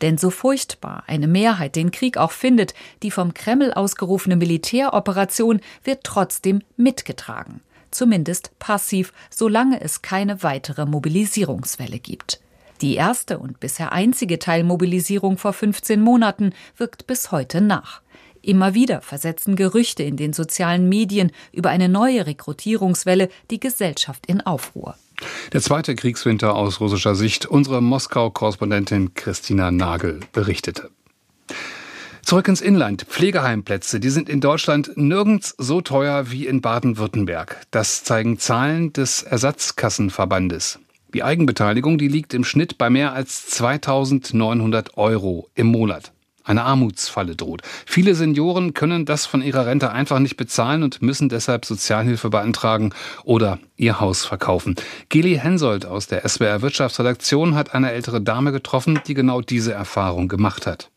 Denn 0.00 0.18
so 0.18 0.30
furchtbar 0.30 1.04
eine 1.06 1.28
Mehrheit 1.28 1.76
den 1.76 1.90
Krieg 1.90 2.16
auch 2.16 2.32
findet, 2.32 2.74
die 3.02 3.10
vom 3.10 3.34
Kreml 3.34 3.72
ausgerufene 3.72 4.36
Militäroperation 4.36 5.60
wird 5.84 6.04
trotzdem 6.04 6.62
mitgetragen. 6.76 7.60
Zumindest 7.90 8.58
passiv, 8.58 9.12
solange 9.30 9.80
es 9.80 10.02
keine 10.02 10.42
weitere 10.42 10.84
Mobilisierungswelle 10.84 11.98
gibt. 11.98 12.40
Die 12.80 12.94
erste 12.94 13.38
und 13.38 13.60
bisher 13.60 13.92
einzige 13.92 14.38
Teilmobilisierung 14.38 15.36
vor 15.36 15.52
15 15.52 16.00
Monaten 16.00 16.52
wirkt 16.76 17.06
bis 17.06 17.32
heute 17.32 17.60
nach. 17.60 18.02
Immer 18.42 18.74
wieder 18.74 19.00
versetzen 19.00 19.56
Gerüchte 19.56 20.02
in 20.02 20.16
den 20.16 20.32
sozialen 20.32 20.88
Medien 20.88 21.32
über 21.52 21.70
eine 21.70 21.88
neue 21.88 22.26
Rekrutierungswelle 22.26 23.28
die 23.50 23.60
Gesellschaft 23.60 24.26
in 24.26 24.40
Aufruhr. 24.40 24.96
Der 25.52 25.60
zweite 25.60 25.94
Kriegswinter 25.94 26.54
aus 26.54 26.80
russischer 26.80 27.14
Sicht, 27.14 27.46
unsere 27.46 27.82
Moskau-Korrespondentin 27.82 29.14
Christina 29.14 29.70
Nagel 29.70 30.20
berichtete. 30.32 30.90
Zurück 32.22 32.46
ins 32.46 32.60
Inland. 32.60 33.04
Pflegeheimplätze, 33.04 34.00
die 34.00 34.10
sind 34.10 34.28
in 34.28 34.40
Deutschland 34.40 34.92
nirgends 34.96 35.54
so 35.56 35.80
teuer 35.80 36.30
wie 36.30 36.46
in 36.46 36.60
Baden-Württemberg. 36.60 37.62
Das 37.70 38.04
zeigen 38.04 38.38
Zahlen 38.38 38.92
des 38.92 39.22
Ersatzkassenverbandes. 39.22 40.78
Die 41.14 41.24
Eigenbeteiligung, 41.24 41.96
die 41.96 42.08
liegt 42.08 42.34
im 42.34 42.44
Schnitt 42.44 42.76
bei 42.76 42.90
mehr 42.90 43.14
als 43.14 43.46
2900 43.46 44.98
Euro 44.98 45.48
im 45.54 45.68
Monat 45.68 46.12
eine 46.48 46.64
Armutsfalle 46.64 47.36
droht. 47.36 47.62
Viele 47.86 48.14
Senioren 48.14 48.74
können 48.74 49.04
das 49.04 49.26
von 49.26 49.42
ihrer 49.42 49.66
Rente 49.66 49.90
einfach 49.92 50.18
nicht 50.18 50.36
bezahlen 50.36 50.82
und 50.82 51.02
müssen 51.02 51.28
deshalb 51.28 51.64
Sozialhilfe 51.64 52.30
beantragen 52.30 52.92
oder 53.24 53.58
ihr 53.76 54.00
Haus 54.00 54.24
verkaufen. 54.24 54.74
Geli 55.08 55.36
Hensoldt 55.36 55.86
aus 55.86 56.06
der 56.06 56.28
SWR 56.28 56.62
Wirtschaftsredaktion 56.62 57.54
hat 57.54 57.74
eine 57.74 57.92
ältere 57.92 58.20
Dame 58.20 58.52
getroffen, 58.52 59.00
die 59.06 59.14
genau 59.14 59.40
diese 59.40 59.72
Erfahrung 59.72 60.28
gemacht 60.28 60.66
hat. 60.66 60.90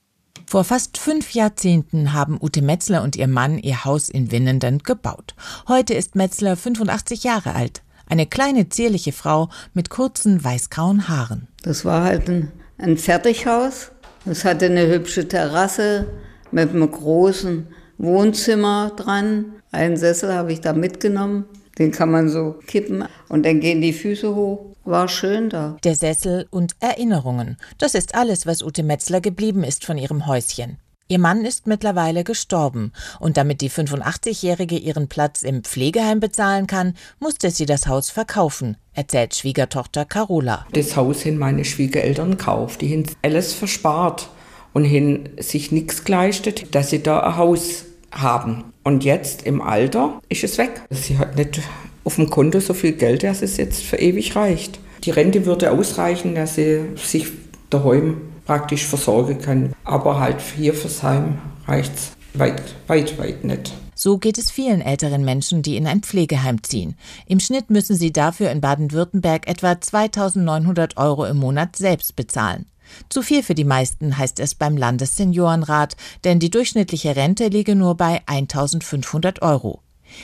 Vor 0.45 0.63
fast 0.65 0.97
fünf 0.97 1.31
Jahrzehnten 1.31 2.11
haben 2.11 2.37
Ute 2.41 2.61
Metzler 2.61 3.03
und 3.03 3.15
ihr 3.15 3.27
Mann 3.27 3.57
ihr 3.57 3.85
Haus 3.85 4.09
in 4.09 4.31
Winnenden 4.31 4.79
gebaut. 4.79 5.33
Heute 5.67 5.93
ist 5.93 6.15
Metzler 6.15 6.57
85 6.57 7.23
Jahre 7.23 7.55
alt. 7.55 7.83
Eine 8.05 8.25
kleine, 8.25 8.67
zierliche 8.67 9.13
Frau 9.13 9.47
mit 9.73 9.89
kurzen, 9.89 10.43
weißgrauen 10.43 11.07
Haaren. 11.07 11.47
Das 11.63 11.85
war 11.85 12.03
halt 12.03 12.29
ein, 12.29 12.51
ein 12.77 12.97
Fertighaus 12.97 13.91
es 14.25 14.45
hatte 14.45 14.65
eine 14.65 14.88
hübsche 14.88 15.27
Terrasse 15.27 16.07
mit 16.51 16.69
einem 16.69 16.89
großen 16.89 17.67
Wohnzimmer 17.97 18.91
dran. 18.95 19.53
Einen 19.71 19.97
Sessel 19.97 20.34
habe 20.34 20.53
ich 20.53 20.62
da 20.62 20.73
mitgenommen. 20.73 21.45
Den 21.77 21.91
kann 21.91 22.12
man 22.12 22.29
so 22.29 22.60
kippen 22.67 23.05
und 23.29 23.45
dann 23.45 23.60
gehen 23.60 23.81
die 23.81 23.93
Füße 23.93 24.36
hoch. 24.36 24.75
War 24.84 25.07
schön 25.07 25.49
da. 25.49 25.77
Der 25.84 25.95
Sessel 25.95 26.47
und 26.49 26.73
Erinnerungen. 26.79 27.57
Das 27.77 27.95
ist 27.95 28.15
alles, 28.15 28.45
was 28.45 28.63
Ute 28.63 28.84
Metzler 28.84 29.21
geblieben 29.21 29.63
ist 29.63 29.86
von 29.86 29.97
ihrem 29.97 30.27
Häuschen. 30.27 30.77
Ihr 31.07 31.19
Mann 31.19 31.43
ist 31.43 31.67
mittlerweile 31.67 32.23
gestorben 32.23 32.93
und 33.19 33.35
damit 33.35 33.61
die 33.61 33.69
85-Jährige 33.69 34.77
ihren 34.77 35.07
Platz 35.07 35.43
im 35.43 35.63
Pflegeheim 35.63 36.19
bezahlen 36.19 36.67
kann, 36.67 36.95
musste 37.19 37.51
sie 37.51 37.65
das 37.65 37.87
Haus 37.87 38.09
verkaufen, 38.09 38.77
erzählt 38.93 39.35
Schwiegertochter 39.35 40.05
Carola. 40.05 40.65
Das 40.71 40.95
Haus 40.95 41.25
haben 41.25 41.37
meine 41.37 41.65
Schwiegereltern 41.65 42.31
gekauft, 42.31 42.81
die 42.81 42.93
haben 42.93 43.05
alles 43.21 43.53
verspart 43.53 44.29
und 44.73 44.85
haben 44.85 45.29
sich 45.37 45.71
nichts 45.71 46.05
geleistet, 46.05 46.73
dass 46.73 46.91
sie 46.91 47.03
da 47.03 47.19
ein 47.19 47.37
Haus 47.37 47.85
haben. 48.11 48.63
Und 48.83 49.03
jetzt 49.03 49.43
im 49.43 49.61
Alter 49.61 50.21
ist 50.29 50.43
es 50.43 50.57
weg. 50.57 50.81
Sie 50.89 51.17
hat 51.17 51.35
nicht 51.35 51.61
auf 52.03 52.15
dem 52.15 52.29
Konto 52.29 52.59
so 52.59 52.73
viel 52.73 52.93
Geld, 52.93 53.23
dass 53.23 53.41
es 53.41 53.57
jetzt 53.57 53.83
für 53.83 53.97
ewig 53.97 54.35
reicht. 54.35 54.79
Die 55.03 55.11
Rente 55.11 55.45
würde 55.45 55.71
ausreichen, 55.71 56.35
dass 56.35 56.55
sie 56.55 56.81
sich 56.95 57.27
daheim 57.69 58.21
praktisch 58.45 58.86
versorgen 58.86 59.39
kann. 59.39 59.73
Aber 59.84 60.19
halt 60.19 60.41
hier 60.41 60.73
fürs 60.73 61.04
Heim 61.04 61.39
reicht 61.67 61.93
es 61.95 62.12
weit, 62.34 62.75
weit, 62.88 63.17
weit 63.17 63.43
nicht. 63.43 63.73
So 63.95 64.17
geht 64.17 64.38
es 64.38 64.49
vielen 64.49 64.82
älteren 64.82 65.23
Menschen, 65.23 65.62
die 65.62 65.77
in 65.77 65.86
ein 65.86 66.01
Pflegeheim 66.01 66.63
ziehen. 66.63 66.95
Im 67.27 67.39
Schnitt 67.39 67.69
müssen 67.69 67.95
sie 67.95 68.12
dafür 68.12 68.49
in 68.49 68.62
Baden-Württemberg 68.62 69.47
etwa 69.47 69.80
2900 69.80 70.97
Euro 70.97 71.25
im 71.25 71.38
Monat 71.38 71.75
selbst 71.75 72.15
bezahlen. 72.15 72.65
Zu 73.10 73.21
viel 73.21 73.43
für 73.43 73.56
die 73.56 73.63
meisten 73.63 74.17
heißt 74.17 74.39
es 74.39 74.56
beim 74.56 74.75
Landesseniorenrat, 74.75 75.95
denn 76.23 76.39
die 76.39 76.49
durchschnittliche 76.49 77.15
Rente 77.15 77.47
liege 77.47 77.75
nur 77.75 77.95
bei 77.95 78.21
1500 78.25 79.41
Euro. 79.41 79.82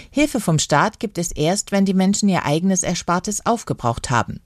Hilfe 0.09 0.41
vom 0.41 0.59
Staat 0.59 0.99
gibt 0.99 1.17
es 1.17 1.31
erst, 1.31 1.71
wenn 1.71 1.85
die 1.85 1.93
Menschen 1.93 2.29
ihr 2.29 2.45
eigenes 2.45 2.83
Erspartes 2.83 3.45
aufgebraucht 3.45 4.09
haben. 4.09 4.41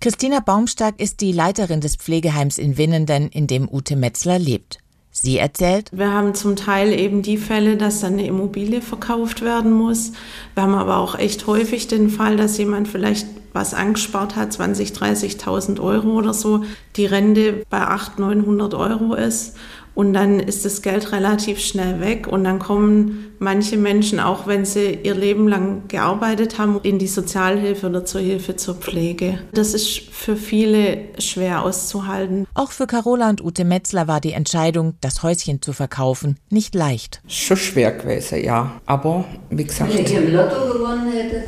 Christina 0.00 0.40
Baumstark 0.40 1.00
ist 1.00 1.20
die 1.20 1.32
Leiterin 1.32 1.80
des 1.80 1.96
Pflegeheims 1.96 2.58
in 2.58 2.78
Winnenden, 2.78 3.28
in 3.28 3.46
dem 3.46 3.68
Ute 3.68 3.96
Metzler 3.96 4.38
lebt. 4.38 4.78
Sie 5.10 5.38
erzählt, 5.38 5.90
wir 5.92 6.12
haben 6.12 6.34
zum 6.34 6.54
Teil 6.54 6.92
eben 6.92 7.22
die 7.22 7.38
Fälle, 7.38 7.76
dass 7.76 8.00
dann 8.00 8.14
eine 8.14 8.26
Immobilie 8.26 8.80
verkauft 8.80 9.42
werden 9.42 9.72
muss. 9.72 10.12
Wir 10.54 10.62
haben 10.62 10.74
aber 10.74 10.98
auch 10.98 11.18
echt 11.18 11.46
häufig 11.46 11.88
den 11.88 12.08
Fall, 12.08 12.36
dass 12.36 12.56
jemand 12.58 12.86
vielleicht 12.86 13.26
was 13.52 13.74
angespart 13.74 14.36
hat, 14.36 14.52
20, 14.52 14.90
30.000 14.90 15.80
Euro 15.80 16.10
oder 16.10 16.34
so, 16.34 16.62
die 16.96 17.06
Rente 17.06 17.64
bei 17.68 17.80
800, 17.80 18.38
900 18.38 18.74
Euro 18.74 19.14
ist 19.14 19.56
und 19.98 20.12
dann 20.12 20.38
ist 20.38 20.64
das 20.64 20.82
Geld 20.82 21.10
relativ 21.10 21.58
schnell 21.58 21.98
weg 21.98 22.28
und 22.28 22.44
dann 22.44 22.60
kommen 22.60 23.32
manche 23.40 23.76
Menschen, 23.76 24.20
auch 24.20 24.46
wenn 24.46 24.64
sie 24.64 24.96
ihr 25.02 25.16
Leben 25.16 25.48
lang 25.48 25.88
gearbeitet 25.88 26.56
haben, 26.56 26.78
in 26.84 27.00
die 27.00 27.08
Sozialhilfe 27.08 27.88
oder 27.88 28.04
zur 28.04 28.20
Hilfe 28.20 28.54
zur 28.54 28.76
Pflege. 28.76 29.40
Das 29.52 29.74
ist 29.74 29.98
für 30.12 30.36
viele 30.36 30.98
schwer 31.18 31.64
auszuhalten. 31.64 32.46
Auch 32.54 32.70
für 32.70 32.86
Carola 32.86 33.28
und 33.28 33.42
Ute 33.42 33.64
Metzler 33.64 34.06
war 34.06 34.20
die 34.20 34.34
Entscheidung, 34.34 34.94
das 35.00 35.24
Häuschen 35.24 35.62
zu 35.62 35.72
verkaufen, 35.72 36.38
nicht 36.48 36.76
leicht. 36.76 37.20
Schon 37.26 37.56
schwer 37.56 37.90
gewesen, 37.90 38.44
ja. 38.44 38.80
Aber 38.86 39.24
wie 39.50 39.64
gesagt. 39.64 39.92
Wenn 39.92 40.04
ich 40.04 40.14
im 40.14 40.32
Lotto 40.32 40.74
gewonnen 40.74 41.10
hätte, 41.10 41.42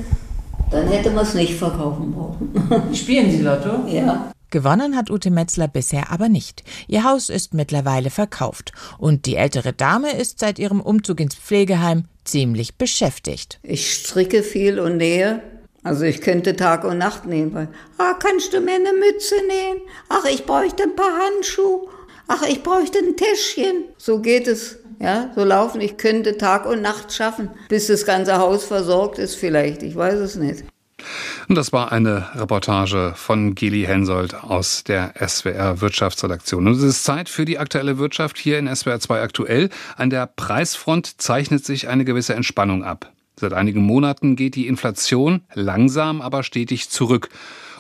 dann 0.73 0.89
hätte 0.89 1.11
man 1.11 1.23
es 1.23 1.35
nicht 1.35 1.55
verkaufen 1.55 2.13
brauchen. 2.13 2.93
Spielen 2.97 3.31
Sie 3.31 3.43
Lotto? 3.43 3.87
Ja. 3.87 4.33
Gewonnen 4.51 4.97
hat 4.97 5.11
Ute 5.11 5.31
Metzler 5.31 5.69
bisher 5.69 6.11
aber 6.11 6.29
nicht. 6.29 6.65
Ihr 6.89 7.05
Haus 7.05 7.29
ist 7.29 7.55
mittlerweile 7.55 8.11
verkauft 8.11 8.73
und 8.99 9.27
die 9.27 9.37
ältere 9.37 9.73
Dame 9.73 10.13
ist 10.17 10.41
seit 10.41 10.59
ihrem 10.59 10.81
Umzug 10.81 11.21
ins 11.21 11.37
Pflegeheim 11.37 12.05
ziemlich 12.25 12.77
beschäftigt. 12.77 13.59
Ich 13.63 13.93
stricke 13.93 14.43
viel 14.43 14.81
und 14.81 14.97
nähe. 14.97 15.41
Also 15.83 16.05
ich 16.05 16.21
könnte 16.21 16.57
Tag 16.57 16.85
und 16.85 16.99
Nacht 16.99 17.27
nähen. 17.27 17.69
Ah, 17.97 18.15
kannst 18.15 18.53
du 18.53 18.61
mir 18.61 18.75
eine 18.75 18.93
Mütze 18.93 19.35
nähen? 19.49 19.81
Ach, 20.09 20.25
ich 20.27 20.45
bräuchte 20.45 20.83
ein 20.83 20.97
paar 20.97 21.13
Handschuhe. 21.19 21.89
Ach, 22.29 22.43
ich 22.43 22.63
bräuchte 22.63 22.99
ein 22.99 23.17
Täschchen. 23.17 23.85
So 23.97 24.21
geht 24.21 24.47
es. 24.47 24.79
Ja, 25.01 25.33
so 25.35 25.45
laufen. 25.45 25.81
Ich 25.81 25.97
könnte 25.97 26.37
Tag 26.37 26.67
und 26.67 26.83
Nacht 26.83 27.13
schaffen, 27.13 27.51
bis 27.69 27.87
das 27.87 28.05
ganze 28.05 28.39
Haus 28.39 28.65
versorgt 28.65 29.19
ist 29.19 29.37
vielleicht. 29.37 29.83
Ich 29.83 29.97
weiß 29.97 30.19
es 30.19 30.37
nicht. 30.37 30.65
Und 31.49 31.55
das 31.55 31.73
war 31.73 31.93
eine 31.93 32.29
Reportage 32.35 33.13
von 33.17 33.55
Geli 33.55 33.85
Hensoldt 33.85 34.35
aus 34.35 34.85
der 34.85 35.15
SWR 35.27 35.81
Wirtschaftsredaktion. 35.81 36.67
Und 36.67 36.75
es 36.75 36.83
ist 36.83 37.05
Zeit 37.05 37.29
für 37.29 37.45
die 37.45 37.59
aktuelle 37.59 37.99
Wirtschaft 37.99 38.39
hier 38.39 38.59
in 38.59 38.75
SWR 38.75 39.01
2 39.01 39.21
aktuell. 39.21 39.71
An 39.97 40.11
der 40.11 40.27
Preisfront 40.27 41.21
zeichnet 41.21 41.65
sich 41.65 41.89
eine 41.89 42.05
gewisse 42.05 42.35
Entspannung 42.35 42.85
ab. 42.85 43.13
Seit 43.37 43.53
einigen 43.55 43.83
Monaten 43.83 44.37
geht 44.37 44.55
die 44.55 44.67
Inflation 44.67 45.41
langsam, 45.55 46.21
aber 46.21 46.43
stetig 46.43 46.91
zurück. 46.91 47.31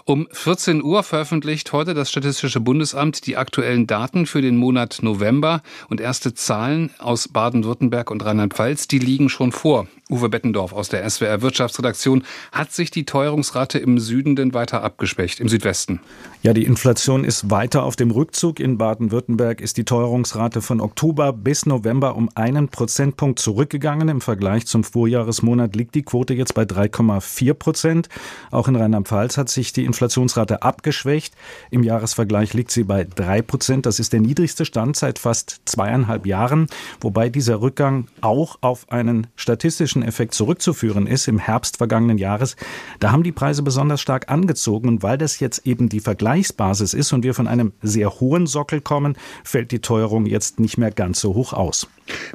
Um 0.06 0.26
14 0.32 0.82
Uhr 0.82 1.02
veröffentlicht 1.02 1.72
heute 1.72 1.94
das 1.94 2.10
Statistische 2.10 2.60
Bundesamt 2.60 3.26
die 3.26 3.36
aktuellen 3.36 3.86
Daten 3.86 4.26
für 4.26 4.40
den 4.40 4.56
Monat 4.56 5.00
November 5.02 5.62
und 5.88 6.00
erste 6.00 6.34
Zahlen 6.34 6.90
aus 6.98 7.28
Baden-Württemberg 7.28 8.10
und 8.10 8.24
Rheinland-Pfalz, 8.24 8.88
die 8.88 8.98
liegen 8.98 9.28
schon 9.28 9.52
vor. 9.52 9.86
Uwe 10.10 10.28
Bettendorf 10.28 10.72
aus 10.72 10.88
der 10.88 11.08
SWR 11.08 11.42
Wirtschaftsredaktion. 11.42 12.24
Hat 12.52 12.72
sich 12.72 12.90
die 12.90 13.04
Teuerungsrate 13.04 13.78
im 13.78 13.98
Süden 13.98 14.36
denn 14.36 14.54
weiter 14.54 14.82
abgeschwächt, 14.82 15.40
im 15.40 15.48
Südwesten? 15.48 16.00
Ja, 16.42 16.52
die 16.54 16.64
Inflation 16.64 17.24
ist 17.24 17.50
weiter 17.50 17.84
auf 17.84 17.96
dem 17.96 18.10
Rückzug. 18.10 18.60
In 18.60 18.78
Baden-Württemberg 18.78 19.60
ist 19.60 19.76
die 19.76 19.84
Teuerungsrate 19.84 20.62
von 20.62 20.80
Oktober 20.80 21.32
bis 21.32 21.66
November 21.66 22.16
um 22.16 22.30
einen 22.34 22.68
Prozentpunkt 22.68 23.38
zurückgegangen. 23.38 24.08
Im 24.08 24.20
Vergleich 24.20 24.66
zum 24.66 24.82
Vorjahresmonat 24.82 25.76
liegt 25.76 25.94
die 25.94 26.02
Quote 26.02 26.34
jetzt 26.34 26.54
bei 26.54 26.62
3,4 26.62 27.54
Prozent. 27.54 28.08
Auch 28.50 28.68
in 28.68 28.76
Rheinland-Pfalz 28.76 29.36
hat 29.36 29.50
sich 29.50 29.72
die 29.72 29.84
Inflationsrate 29.84 30.62
abgeschwächt. 30.62 31.34
Im 31.70 31.82
Jahresvergleich 31.82 32.54
liegt 32.54 32.70
sie 32.70 32.84
bei 32.84 33.04
drei 33.04 33.42
Prozent. 33.42 33.86
Das 33.86 33.98
ist 33.98 34.12
der 34.12 34.20
niedrigste 34.20 34.64
Stand 34.64 34.96
seit 34.96 35.18
fast 35.18 35.60
zweieinhalb 35.66 36.26
Jahren, 36.26 36.68
wobei 37.00 37.28
dieser 37.28 37.60
Rückgang 37.60 38.06
auch 38.22 38.56
auf 38.62 38.90
einen 38.90 39.26
statistischen 39.36 39.99
Effekt 40.02 40.34
zurückzuführen 40.34 41.06
ist 41.06 41.28
im 41.28 41.38
Herbst 41.38 41.78
vergangenen 41.78 42.18
Jahres, 42.18 42.56
da 42.98 43.12
haben 43.12 43.22
die 43.22 43.32
Preise 43.32 43.62
besonders 43.62 44.00
stark 44.00 44.30
angezogen. 44.30 44.88
Und 44.88 45.02
weil 45.02 45.18
das 45.18 45.40
jetzt 45.40 45.66
eben 45.66 45.88
die 45.88 46.00
Vergleichsbasis 46.00 46.94
ist 46.94 47.12
und 47.12 47.22
wir 47.22 47.34
von 47.34 47.46
einem 47.46 47.72
sehr 47.82 48.20
hohen 48.20 48.46
Sockel 48.46 48.80
kommen, 48.80 49.16
fällt 49.44 49.72
die 49.72 49.80
Teuerung 49.80 50.26
jetzt 50.26 50.60
nicht 50.60 50.78
mehr 50.78 50.90
ganz 50.90 51.20
so 51.20 51.34
hoch 51.34 51.52
aus. 51.52 51.88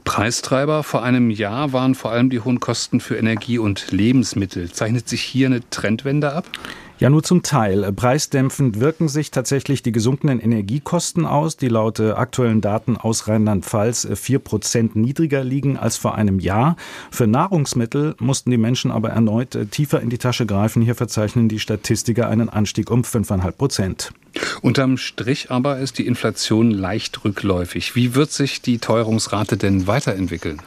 Preistreiber 0.04 0.84
vor 0.84 1.04
einem 1.04 1.30
Jahr 1.30 1.74
waren 1.74 1.96
vor 1.96 2.12
allem 2.12 2.30
die 2.30 2.40
hohen 2.40 2.60
Kosten 2.60 3.00
für 3.00 3.18
Energie 3.18 3.58
und 3.58 3.92
Lebensmittel. 3.92 4.72
Zeichnet 4.72 5.10
sich 5.10 5.22
hier 5.22 5.48
eine 5.48 5.70
Trendwende 5.70 6.34
ab? 6.34 6.46
Ja, 6.98 7.10
nur 7.10 7.24
zum 7.24 7.44
Teil. 7.44 7.92
Preisdämpfend 7.92 8.80
wirken 8.80 9.10
sich 9.10 9.30
tatsächlich 9.30 9.84
die 9.84 9.92
gesunkenen 9.92 10.40
Energiekosten 10.40 11.26
aus, 11.26 11.58
die 11.58 11.68
laut 11.68 12.00
äh, 12.00 12.12
aktuellen 12.12 12.62
Daten 12.62 12.96
aus 12.96 13.28
Rheinland-Pfalz 13.28 14.06
äh, 14.06 14.16
vier 14.16 14.40
Prozent 14.40 14.96
niedriger 14.96 15.44
liegen 15.44 15.78
als 15.78 15.98
vor 15.98 16.16
einem 16.16 16.40
Jahr. 16.40 16.78
Für 17.12 17.28
Nahrungsmittel 17.28 18.16
mussten 18.20 18.50
die 18.50 18.58
Menschen 18.58 18.92
aber 18.92 19.10
erneut 19.10 19.56
äh, 19.56 19.66
tiefer 19.66 20.00
in 20.00 20.10
die 20.10 20.18
Tasche 20.18 20.46
greifen. 20.46 20.82
Hier 20.82 20.96
verzeichnen 20.96 21.50
die 21.50 21.60
Statistiker 21.60 22.30
einen 22.30 22.48
Anstieg 22.48 22.90
um 22.90 23.04
fünfeinhalb 23.04 23.58
Prozent. 23.58 24.14
Unterm 24.62 24.96
Strich 24.96 25.52
aber 25.52 25.80
ist 25.80 25.98
die 25.98 26.08
Inflation 26.08 26.72
leicht 26.72 27.26
rückläufig. 27.26 27.98
Wie 27.98 28.16
wird 28.16 28.32
sich 28.32 28.62
die 28.62 28.78
Teuerungsrate 28.78 29.58
denn 29.58 29.86
weiterentwickeln? 29.86 30.62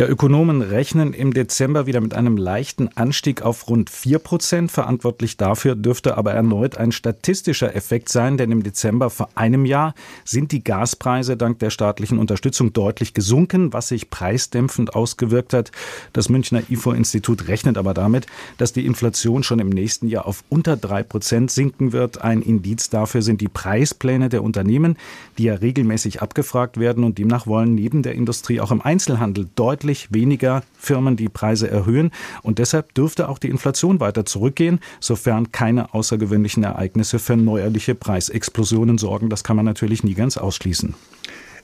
Ja, 0.00 0.08
Ökonomen 0.08 0.62
rechnen 0.62 1.12
im 1.12 1.34
Dezember 1.34 1.84
wieder 1.84 2.00
mit 2.00 2.14
einem 2.14 2.38
leichten 2.38 2.88
Anstieg 2.96 3.42
auf 3.42 3.68
rund 3.68 3.90
4 3.90 4.18
Prozent. 4.18 4.72
Verantwortlich 4.72 5.36
dafür 5.36 5.74
dürfte 5.74 6.16
aber 6.16 6.32
erneut 6.32 6.78
ein 6.78 6.90
statistischer 6.90 7.76
Effekt 7.76 8.08
sein, 8.08 8.38
denn 8.38 8.50
im 8.50 8.62
Dezember 8.62 9.10
vor 9.10 9.28
einem 9.34 9.66
Jahr 9.66 9.94
sind 10.24 10.52
die 10.52 10.64
Gaspreise 10.64 11.36
dank 11.36 11.58
der 11.58 11.68
staatlichen 11.68 12.18
Unterstützung 12.18 12.72
deutlich 12.72 13.12
gesunken, 13.12 13.74
was 13.74 13.88
sich 13.88 14.08
preisdämpfend 14.08 14.94
ausgewirkt 14.94 15.52
hat. 15.52 15.70
Das 16.14 16.30
Münchner 16.30 16.62
IFO-Institut 16.70 17.48
rechnet 17.48 17.76
aber 17.76 17.92
damit, 17.92 18.26
dass 18.56 18.72
die 18.72 18.86
Inflation 18.86 19.42
schon 19.42 19.58
im 19.58 19.68
nächsten 19.68 20.08
Jahr 20.08 20.24
auf 20.24 20.44
unter 20.48 20.78
3 20.78 21.02
Prozent 21.02 21.50
sinken 21.50 21.92
wird. 21.92 22.22
Ein 22.22 22.40
Indiz 22.40 22.88
dafür 22.88 23.20
sind 23.20 23.42
die 23.42 23.48
Preispläne 23.48 24.30
der 24.30 24.44
Unternehmen, 24.44 24.96
die 25.36 25.44
ja 25.44 25.56
regelmäßig 25.56 26.22
abgefragt 26.22 26.80
werden 26.80 27.04
und 27.04 27.18
demnach 27.18 27.46
wollen 27.46 27.74
neben 27.74 28.02
der 28.02 28.14
Industrie 28.14 28.62
auch 28.62 28.70
im 28.70 28.80
Einzelhandel 28.80 29.46
deutlich 29.56 29.89
deutlich 29.90 30.08
weniger 30.10 30.62
Firmen 30.78 31.16
die 31.16 31.28
Preise 31.28 31.68
erhöhen. 31.68 32.10
Und 32.42 32.58
deshalb 32.58 32.94
dürfte 32.94 33.28
auch 33.28 33.38
die 33.38 33.48
Inflation 33.48 33.98
weiter 33.98 34.24
zurückgehen, 34.24 34.78
sofern 35.00 35.50
keine 35.50 35.92
außergewöhnliche 35.94 36.62
Ereignisse 36.62 37.18
für 37.18 37.36
neuerliche 37.36 37.94
Preisexplosionen 37.94 38.98
sorgen. 38.98 39.30
Das 39.30 39.42
kann 39.42 39.56
man 39.56 39.64
natürlich 39.64 40.04
nie 40.04 40.14
ganz 40.14 40.36
ausschließen. 40.36 40.94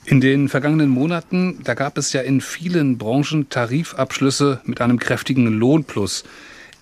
In 0.06 0.20
den 0.20 0.48
vergangenen 0.48 0.88
Monaten, 0.88 1.60
da 1.64 1.74
gab 1.74 1.98
es 1.98 2.12
ja 2.12 2.20
in 2.20 2.40
vielen 2.40 2.98
Branchen 2.98 3.48
Tarifabschlüsse 3.48 4.60
mit 4.64 4.80
einem 4.80 4.98
kräftigen 4.98 5.46
Lohnplus. 5.46 6.24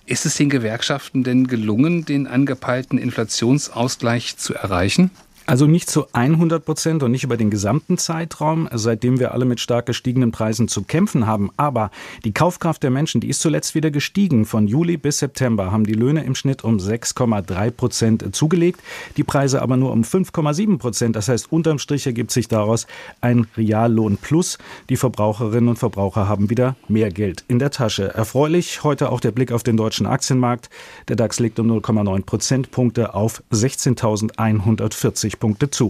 Ist 0.07 0.25
es 0.25 0.35
den 0.35 0.49
Gewerkschaften 0.49 1.23
denn 1.23 1.47
gelungen, 1.47 2.05
den 2.05 2.27
angepeilten 2.27 2.99
Inflationsausgleich 2.99 4.37
zu 4.37 4.53
erreichen? 4.53 5.09
Also 5.47 5.67
nicht 5.67 5.91
zu 5.91 6.07
100 6.11 6.65
Prozent 6.65 7.03
und 7.03 7.11
nicht 7.11 7.23
über 7.23 7.37
den 7.37 7.51
gesamten 7.51 7.99
Zeitraum, 7.99 8.67
seitdem 8.73 9.19
wir 9.19 9.31
alle 9.31 9.45
mit 9.45 9.59
stark 9.59 9.85
gestiegenen 9.85 10.31
Preisen 10.31 10.67
zu 10.67 10.81
kämpfen 10.81 11.27
haben. 11.27 11.51
Aber 11.55 11.91
die 12.23 12.33
Kaufkraft 12.33 12.81
der 12.81 12.89
Menschen, 12.89 13.21
die 13.21 13.29
ist 13.29 13.41
zuletzt 13.41 13.75
wieder 13.75 13.91
gestiegen. 13.91 14.45
Von 14.45 14.67
Juli 14.67 14.97
bis 14.97 15.19
September 15.19 15.71
haben 15.71 15.85
die 15.85 15.93
Löhne 15.93 16.23
im 16.23 16.33
Schnitt 16.33 16.63
um 16.63 16.77
6,3 16.77 17.69
Prozent 17.69 18.35
zugelegt, 18.35 18.81
die 19.17 19.23
Preise 19.23 19.61
aber 19.61 19.77
nur 19.77 19.91
um 19.91 20.01
5,7 20.01 20.79
Prozent. 20.79 21.15
Das 21.15 21.29
heißt, 21.29 21.51
unterm 21.51 21.77
Strich 21.77 22.07
ergibt 22.07 22.31
sich 22.31 22.47
daraus 22.47 22.87
ein 23.21 23.45
Reallohn 23.55 24.17
plus. 24.17 24.57
Die 24.89 24.97
Verbraucherinnen 24.97 25.69
und 25.69 25.77
Verbraucher 25.77 26.27
haben 26.27 26.49
wieder 26.49 26.75
mehr 26.87 27.11
Geld 27.11 27.45
in 27.47 27.59
der 27.59 27.69
Tasche. 27.69 28.11
Erfreulich 28.15 28.83
heute 28.83 29.11
auch 29.11 29.19
der 29.19 29.31
Blick 29.31 29.51
auf 29.51 29.61
den 29.61 29.77
deutschen 29.77 30.07
Aktienmarkt. 30.07 30.71
Der 31.07 31.15
DAX 31.15 31.39
legt 31.39 31.59
um 31.59 31.71
0,9 31.71 32.25
Prozentpunkte 32.25 33.13
auf 33.13 33.43
16.140 33.51 35.34
Punkte 35.35 35.69
zu. 35.69 35.83